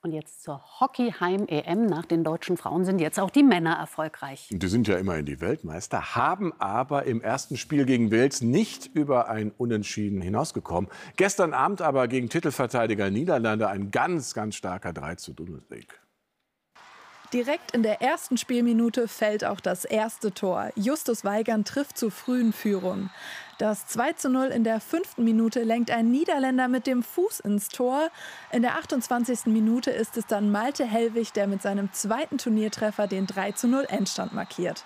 Und 0.06 0.12
jetzt 0.12 0.44
zur 0.44 0.62
Hockeyheim-EM. 0.80 1.88
Nach 1.88 2.06
den 2.06 2.24
deutschen 2.24 2.58
Frauen 2.58 2.86
sind 2.86 3.00
jetzt 3.00 3.20
auch 3.20 3.32
die 3.32 3.42
Männer 3.42 3.74
erfolgreich. 3.74 4.50
Die 4.52 4.68
sind 4.68 4.88
ja 4.88 4.98
immerhin 4.98 5.26
die 5.26 5.42
Weltmeister, 5.42 6.14
haben 6.16 6.54
aber 6.60 7.06
im 7.06 7.22
ersten 7.22 7.58
Spiel 7.58 7.86
gegen 7.86 8.12
Wales 8.12 8.44
nicht 8.44 8.86
über 8.94 9.30
ein 9.30 9.52
Unentschieden 9.58 10.22
hinausgekommen. 10.22 10.92
Gestern 11.18 11.56
Abend 11.56 11.82
aber 11.82 12.08
gegen 12.08 12.30
Titelverteidiger 12.30 13.10
Niederlande 13.10 13.68
ein 13.68 13.90
ganz, 13.90 14.36
ganz 14.36 14.54
starker 14.54 14.94
3 14.94 15.16
zu 15.16 15.34
0 15.36 15.64
Sieg. 15.72 16.00
Direkt 17.34 17.72
in 17.72 17.84
der 17.84 18.02
ersten 18.02 18.38
Spielminute 18.38 19.08
fällt 19.08 19.44
auch 19.44 19.60
das 19.60 19.84
erste 19.84 20.34
Tor. 20.34 20.70
Justus 20.76 21.26
Weigern 21.26 21.66
trifft 21.66 21.98
zur 21.98 22.12
frühen 22.12 22.54
Führung. 22.54 23.10
Das 23.58 23.88
2 23.88 24.14
zu 24.14 24.30
0 24.30 24.48
in 24.48 24.64
der 24.64 24.80
fünften 24.80 25.24
Minute 25.24 25.64
lenkt 25.64 25.90
ein 25.90 26.12
Niederländer 26.12 26.68
mit 26.68 26.88
dem 26.88 27.04
Fuß 27.04 27.40
ins 27.40 27.70
Tor. 27.70 28.10
In 28.52 28.62
der 28.62 28.76
28. 28.76 29.46
Minute 29.46 29.92
ist 29.92 30.18
es 30.18 30.26
dann 30.28 30.52
Malte 30.52 30.86
Hellwig, 30.86 31.32
der 31.34 31.48
mit 31.48 31.62
seinem 31.62 31.92
zweiten 31.94 32.38
Turniertreffer 32.38 33.08
den 33.08 33.28
3 33.28 33.54
zu 33.54 33.68
0 33.68 33.86
Endstand 33.88 34.34
markiert. 34.34 34.86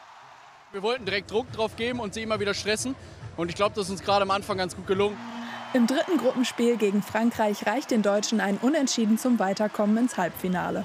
Wir 0.71 0.84
wollten 0.84 1.06
direkt 1.06 1.32
Druck 1.32 1.52
drauf 1.52 1.75
geben 1.75 1.99
und 1.99 2.13
sie 2.13 2.21
immer 2.21 2.39
wieder 2.39 2.54
stressen. 2.54 2.95
Und 3.38 3.49
ich 3.49 3.56
glaube, 3.56 3.75
das 3.75 3.86
ist 3.86 3.91
uns 3.91 4.04
gerade 4.04 4.21
am 4.21 4.32
Anfang 4.32 4.58
ganz 4.58 4.75
gut 4.75 4.86
gelungen. 4.86 5.17
Im 5.73 5.88
dritten 5.88 6.17
Gruppenspiel 6.17 6.78
gegen 6.78 7.02
Frankreich 7.02 7.65
reicht 7.65 7.91
den 7.91 8.02
Deutschen 8.02 8.39
ein 8.39 8.58
Unentschieden 8.58 9.17
zum 9.17 9.39
Weiterkommen 9.39 9.97
ins 9.97 10.17
Halbfinale. 10.17 10.84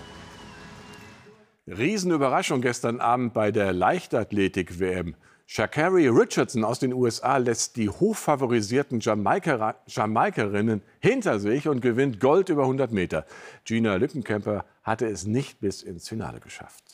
Riesenüberraschung 1.67 2.61
gestern 2.61 3.01
Abend 3.01 3.33
bei 3.33 3.51
der 3.51 3.73
Leichtathletik 3.73 4.81
WM. 4.81 5.15
Shakari 5.47 6.09
Richardson 6.09 6.63
aus 6.63 6.79
den 6.79 6.93
USA 6.93 7.39
lässt 7.39 7.77
die 7.77 7.89
hochfavorisierten 7.89 9.01
Jamaika 9.01 9.77
Jamaikerinnen 9.87 10.83
hinter 11.01 11.41
sich 11.41 11.67
und 11.67 11.81
gewinnt 11.81 12.21
Gold 12.21 12.51
über 12.51 12.63
100 12.63 12.93
Meter. 12.93 13.25
Gina 13.65 13.97
Lippenkemper 13.97 14.67
hatte 14.83 15.07
es 15.07 15.27
nicht 15.27 15.61
bis 15.61 15.83
ins 15.83 16.07
Finale 16.07 16.41
geschafft. 16.41 16.94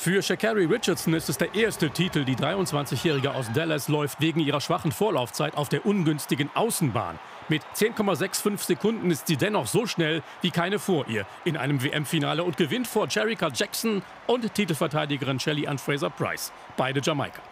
Für 0.00 0.22
Shakari 0.22 0.64
Richardson 0.64 1.12
ist 1.12 1.28
es 1.28 1.36
der 1.36 1.54
erste 1.54 1.90
Titel. 1.90 2.24
Die 2.24 2.34
23-Jährige 2.34 3.34
aus 3.34 3.52
Dallas 3.52 3.88
läuft 3.88 4.18
wegen 4.22 4.40
ihrer 4.40 4.62
schwachen 4.62 4.92
Vorlaufzeit 4.92 5.58
auf 5.58 5.68
der 5.68 5.84
ungünstigen 5.84 6.48
Außenbahn. 6.54 7.18
Mit 7.50 7.60
10,65 7.74 8.56
Sekunden 8.60 9.10
ist 9.10 9.26
sie 9.26 9.36
dennoch 9.36 9.66
so 9.66 9.84
schnell 9.84 10.22
wie 10.40 10.50
keine 10.50 10.78
vor 10.78 11.06
ihr 11.06 11.26
in 11.44 11.58
einem 11.58 11.82
WM-Finale 11.82 12.42
und 12.42 12.56
gewinnt 12.56 12.86
vor 12.86 13.08
Jerrica 13.10 13.50
Jackson 13.54 14.00
und 14.26 14.54
Titelverteidigerin 14.54 15.38
Shelly 15.38 15.66
Ann 15.66 15.76
Fraser 15.76 16.08
Price, 16.08 16.50
beide 16.78 17.02
Jamaika. 17.02 17.42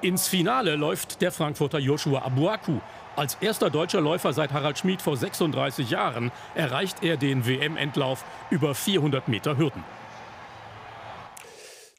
Ins 0.00 0.28
Finale 0.28 0.76
läuft 0.76 1.20
der 1.22 1.32
Frankfurter 1.32 1.80
Joshua 1.80 2.22
Abuaku. 2.22 2.78
Als 3.16 3.34
erster 3.40 3.68
deutscher 3.68 4.00
Läufer 4.00 4.32
seit 4.32 4.52
Harald 4.52 4.78
Schmid 4.78 5.02
vor 5.02 5.16
36 5.16 5.90
Jahren 5.90 6.30
erreicht 6.54 7.02
er 7.02 7.16
den 7.16 7.48
WM-Endlauf 7.48 8.24
über 8.48 8.76
400 8.76 9.26
Meter 9.26 9.56
Hürden. 9.56 9.82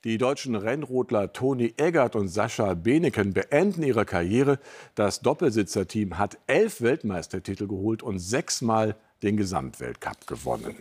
Die 0.05 0.17
deutschen 0.17 0.55
Rennrodler 0.55 1.33
Toni 1.33 1.73
Eggert 1.75 2.15
und 2.15 2.29
Sascha 2.29 2.73
Beneken 2.73 3.33
beenden 3.33 3.83
ihre 3.83 4.05
Karriere. 4.05 4.59
Das 4.95 5.19
Doppelsitzerteam 5.19 6.17
hat 6.17 6.37
elf 6.47 6.79
Weltmeistertitel 6.79 7.67
geholt 7.67 8.01
und 8.01 8.17
sechsmal 8.17 8.95
den 9.23 9.35
Gesamtweltcup 9.35 10.25
gewonnen. 10.25 10.77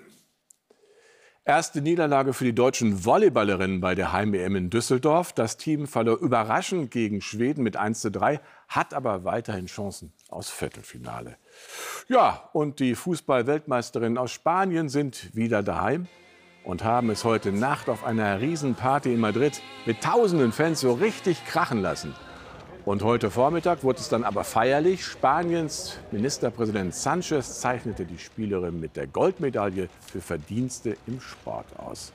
Erste 1.44 1.81
Niederlage 1.81 2.33
für 2.33 2.44
die 2.44 2.54
deutschen 2.54 3.04
Volleyballerinnen 3.04 3.81
bei 3.81 3.96
der 3.96 4.12
Heim-EM 4.12 4.54
in 4.54 4.70
Düsseldorf. 4.70 5.33
Das 5.33 5.57
Team 5.57 5.88
verlor 5.88 6.18
überraschend 6.18 6.92
gegen 6.92 7.20
Schweden 7.20 7.64
mit 7.64 7.76
1 7.76 8.00
zu 8.00 8.12
3, 8.12 8.38
hat 8.68 8.94
aber 8.94 9.24
weiterhin 9.24 9.66
Chancen 9.66 10.12
aus 10.28 10.48
Viertelfinale. 10.48 11.38
Ja, 12.07 12.50
und 12.52 12.78
die 12.78 12.94
Fußball-Weltmeisterinnen 12.94 14.16
aus 14.16 14.31
Spanien 14.31 14.88
sind 14.88 15.35
wieder 15.35 15.64
daheim 15.64 16.07
und 16.64 16.85
haben 16.85 17.11
es 17.11 17.25
heute 17.25 17.53
Nacht 17.53 17.88
auf 17.88 18.05
einer 18.05 18.40
Riesenparty 18.40 19.14
in 19.14 19.21
Madrid 19.21 19.62
mit 19.87 20.03
tausenden 20.03 20.53
Fans 20.53 20.81
so 20.81 20.92
richtig 20.92 21.44
krachen 21.47 21.81
lassen. 21.81 22.14
Und 22.85 23.03
heute 23.03 23.31
Vormittag 23.31 23.85
wurde 23.85 23.99
es 23.99 24.09
dann 24.09 24.25
aber 24.25 24.44
feierlich. 24.44 25.05
Spaniens 25.05 25.99
Ministerpräsident 26.11 26.94
Sanchez 26.94 27.61
zeichnete 27.61 28.07
die 28.07 28.18
Spielerin 28.18 28.81
mit 28.81 28.97
der 28.97 29.07
Goldmedaille 29.07 29.88
für 30.11 30.21
Verdienste 30.21 30.97
im 31.07 31.21
Sport 31.21 31.66
aus. 31.77 32.12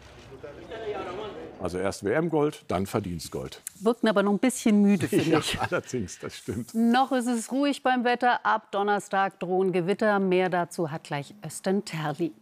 Also 1.61 1.77
erst 1.77 2.03
WM-Gold, 2.03 2.65
dann 2.67 2.87
Verdienstgold. 2.87 3.61
Wirken 3.79 4.07
aber 4.09 4.23
noch 4.23 4.31
ein 4.33 4.39
bisschen 4.39 4.81
müde, 4.81 5.07
finde 5.07 5.29
ja, 5.29 5.39
ich. 5.39 5.61
Allerdings, 5.71 6.19
das 6.19 6.35
stimmt. 6.35 6.73
Noch 6.73 7.11
ist 7.11 7.27
es 7.27 7.51
ruhig 7.51 7.83
beim 7.83 8.03
Wetter. 8.03 8.45
Ab 8.45 8.71
Donnerstag 8.71 9.39
drohen 9.39 9.71
Gewitter. 9.71 10.19
Mehr 10.19 10.49
dazu 10.49 10.91
hat 10.91 11.05
gleich 11.05 11.33
Östen 11.45 11.85
Terli. 11.85 12.33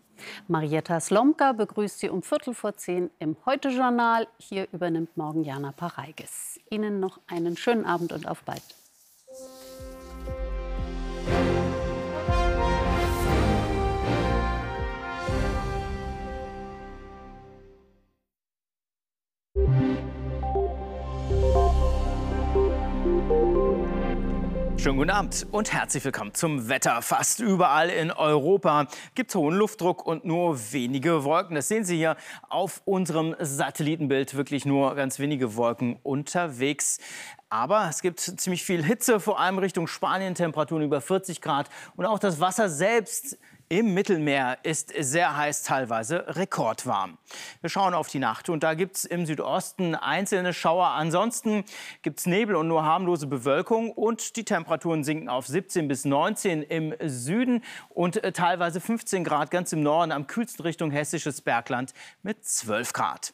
Marietta 0.47 0.99
Slomka 0.99 1.53
begrüßt 1.53 1.99
Sie 1.99 2.09
um 2.09 2.23
Viertel 2.23 2.53
vor 2.53 2.75
zehn 2.75 3.09
im 3.19 3.35
Heute-Journal. 3.45 4.27
Hier 4.37 4.67
übernimmt 4.71 5.17
morgen 5.17 5.43
Jana 5.43 5.71
Pareigis. 5.71 6.59
Ihnen 6.69 6.99
noch 6.99 7.19
einen 7.27 7.57
schönen 7.57 7.85
Abend 7.85 8.11
und 8.11 8.27
auf 8.27 8.43
bald. 8.43 8.63
Schönen 24.81 24.97
guten 24.97 25.11
Abend 25.11 25.45
und 25.51 25.71
herzlich 25.71 26.03
willkommen 26.03 26.33
zum 26.33 26.67
Wetter. 26.67 27.03
Fast 27.03 27.39
überall 27.39 27.91
in 27.91 28.09
Europa 28.09 28.87
gibt 29.13 29.29
es 29.29 29.35
hohen 29.35 29.53
Luftdruck 29.53 30.07
und 30.07 30.25
nur 30.25 30.57
wenige 30.71 31.23
Wolken. 31.23 31.53
Das 31.53 31.67
sehen 31.67 31.85
Sie 31.85 31.97
hier 31.97 32.17
auf 32.49 32.81
unserem 32.85 33.35
Satellitenbild. 33.37 34.35
Wirklich 34.35 34.65
nur 34.65 34.95
ganz 34.95 35.19
wenige 35.19 35.55
Wolken 35.55 35.99
unterwegs. 36.01 36.97
Aber 37.51 37.89
es 37.91 38.01
gibt 38.01 38.21
ziemlich 38.21 38.63
viel 38.63 38.83
Hitze, 38.83 39.19
vor 39.19 39.39
allem 39.39 39.59
Richtung 39.59 39.85
Spanien, 39.85 40.33
Temperaturen 40.33 40.81
über 40.81 40.99
40 40.99 41.41
Grad. 41.41 41.69
Und 41.95 42.07
auch 42.07 42.17
das 42.17 42.39
Wasser 42.39 42.67
selbst 42.67 43.37
im 43.71 43.93
Mittelmeer 43.93 44.57
ist 44.63 44.91
sehr 44.99 45.37
heiß, 45.37 45.63
teilweise 45.63 46.25
rekordwarm. 46.35 47.17
Wir 47.61 47.69
schauen 47.69 47.93
auf 47.93 48.09
die 48.09 48.19
Nacht 48.19 48.49
und 48.49 48.63
da 48.63 48.73
gibt 48.73 48.97
es 48.97 49.05
im 49.05 49.25
Südosten 49.25 49.95
einzelne 49.95 50.53
Schauer. 50.53 50.87
Ansonsten 50.87 51.63
gibt 52.01 52.19
es 52.19 52.25
Nebel 52.25 52.57
und 52.57 52.67
nur 52.67 52.83
harmlose 52.83 53.27
Bewölkung 53.27 53.89
und 53.89 54.35
die 54.35 54.43
Temperaturen 54.43 55.05
sinken 55.05 55.29
auf 55.29 55.47
17 55.47 55.87
bis 55.87 56.03
19 56.03 56.63
im 56.63 56.93
Süden 57.01 57.63
und 57.87 58.21
äh, 58.21 58.33
teilweise 58.33 58.81
15 58.81 59.23
Grad 59.23 59.51
ganz 59.51 59.71
im 59.71 59.81
Norden, 59.83 60.11
am 60.11 60.27
kühlsten 60.27 60.63
Richtung 60.63 60.91
hessisches 60.91 61.39
Bergland 61.39 61.93
mit 62.23 62.43
12 62.43 62.91
Grad. 62.91 63.33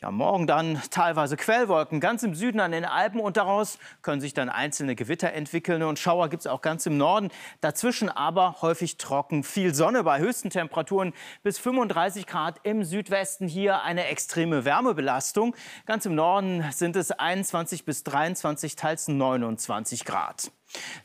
Ja, 0.00 0.10
morgen 0.10 0.46
dann 0.46 0.82
teilweise 0.90 1.36
Quellwolken 1.36 1.98
ganz 1.98 2.22
im 2.22 2.34
Süden 2.34 2.60
an 2.60 2.72
den 2.72 2.84
Alpen 2.84 3.20
und 3.20 3.36
daraus 3.36 3.78
können 4.02 4.20
sich 4.20 4.34
dann 4.34 4.50
einzelne 4.50 4.96
Gewitter 4.96 5.32
entwickeln 5.32 5.82
und 5.82 5.98
Schauer 5.98 6.28
gibt 6.28 6.42
es 6.42 6.46
auch 6.46 6.60
ganz 6.60 6.84
im 6.84 6.98
Norden. 6.98 7.30
Dazwischen 7.62 8.10
aber 8.10 8.56
häufig 8.60 8.98
trocken, 8.98 9.44
viel 9.44 9.74
Sonne 9.74 10.04
bei 10.04 10.18
höchsten 10.18 10.50
Temperaturen 10.50 11.14
bis 11.42 11.58
35 11.58 12.26
Grad 12.26 12.60
im 12.64 12.84
Südwesten. 12.84 13.48
Hier 13.48 13.82
eine 13.82 14.06
extreme 14.08 14.64
Wärmebelastung. 14.64 15.56
Ganz 15.86 16.04
im 16.04 16.14
Norden 16.14 16.64
sind 16.70 16.96
es 16.96 17.10
21 17.10 17.84
bis 17.84 18.04
23, 18.04 18.76
teils 18.76 19.08
29 19.08 20.04
Grad. 20.04 20.50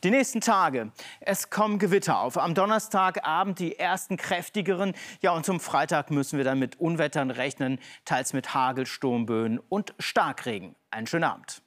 Die 0.03 0.12
nächsten 0.12 0.41
Tage. 0.41 0.91
Es 1.19 1.49
kommen 1.49 1.79
Gewitter 1.79 2.19
auf. 2.19 2.38
Am 2.38 2.53
Donnerstagabend 2.53 3.60
die 3.60 3.77
ersten 3.77 4.17
kräftigeren. 4.17 4.93
Ja, 5.21 5.32
und 5.32 5.45
zum 5.45 5.60
Freitag 5.60 6.12
müssen 6.12 6.38
wir 6.38 6.45
dann 6.45 6.60
mit 6.60 6.79
Unwettern 6.79 7.32
rechnen, 7.32 7.79
teils 8.05 8.34
mit 8.34 8.53
Hagel, 8.53 8.86
Sturmböen 8.86 9.60
und 9.60 9.93
Starkregen. 9.99 10.75
Einen 10.91 11.08
schönen 11.08 11.25
Abend. 11.25 11.62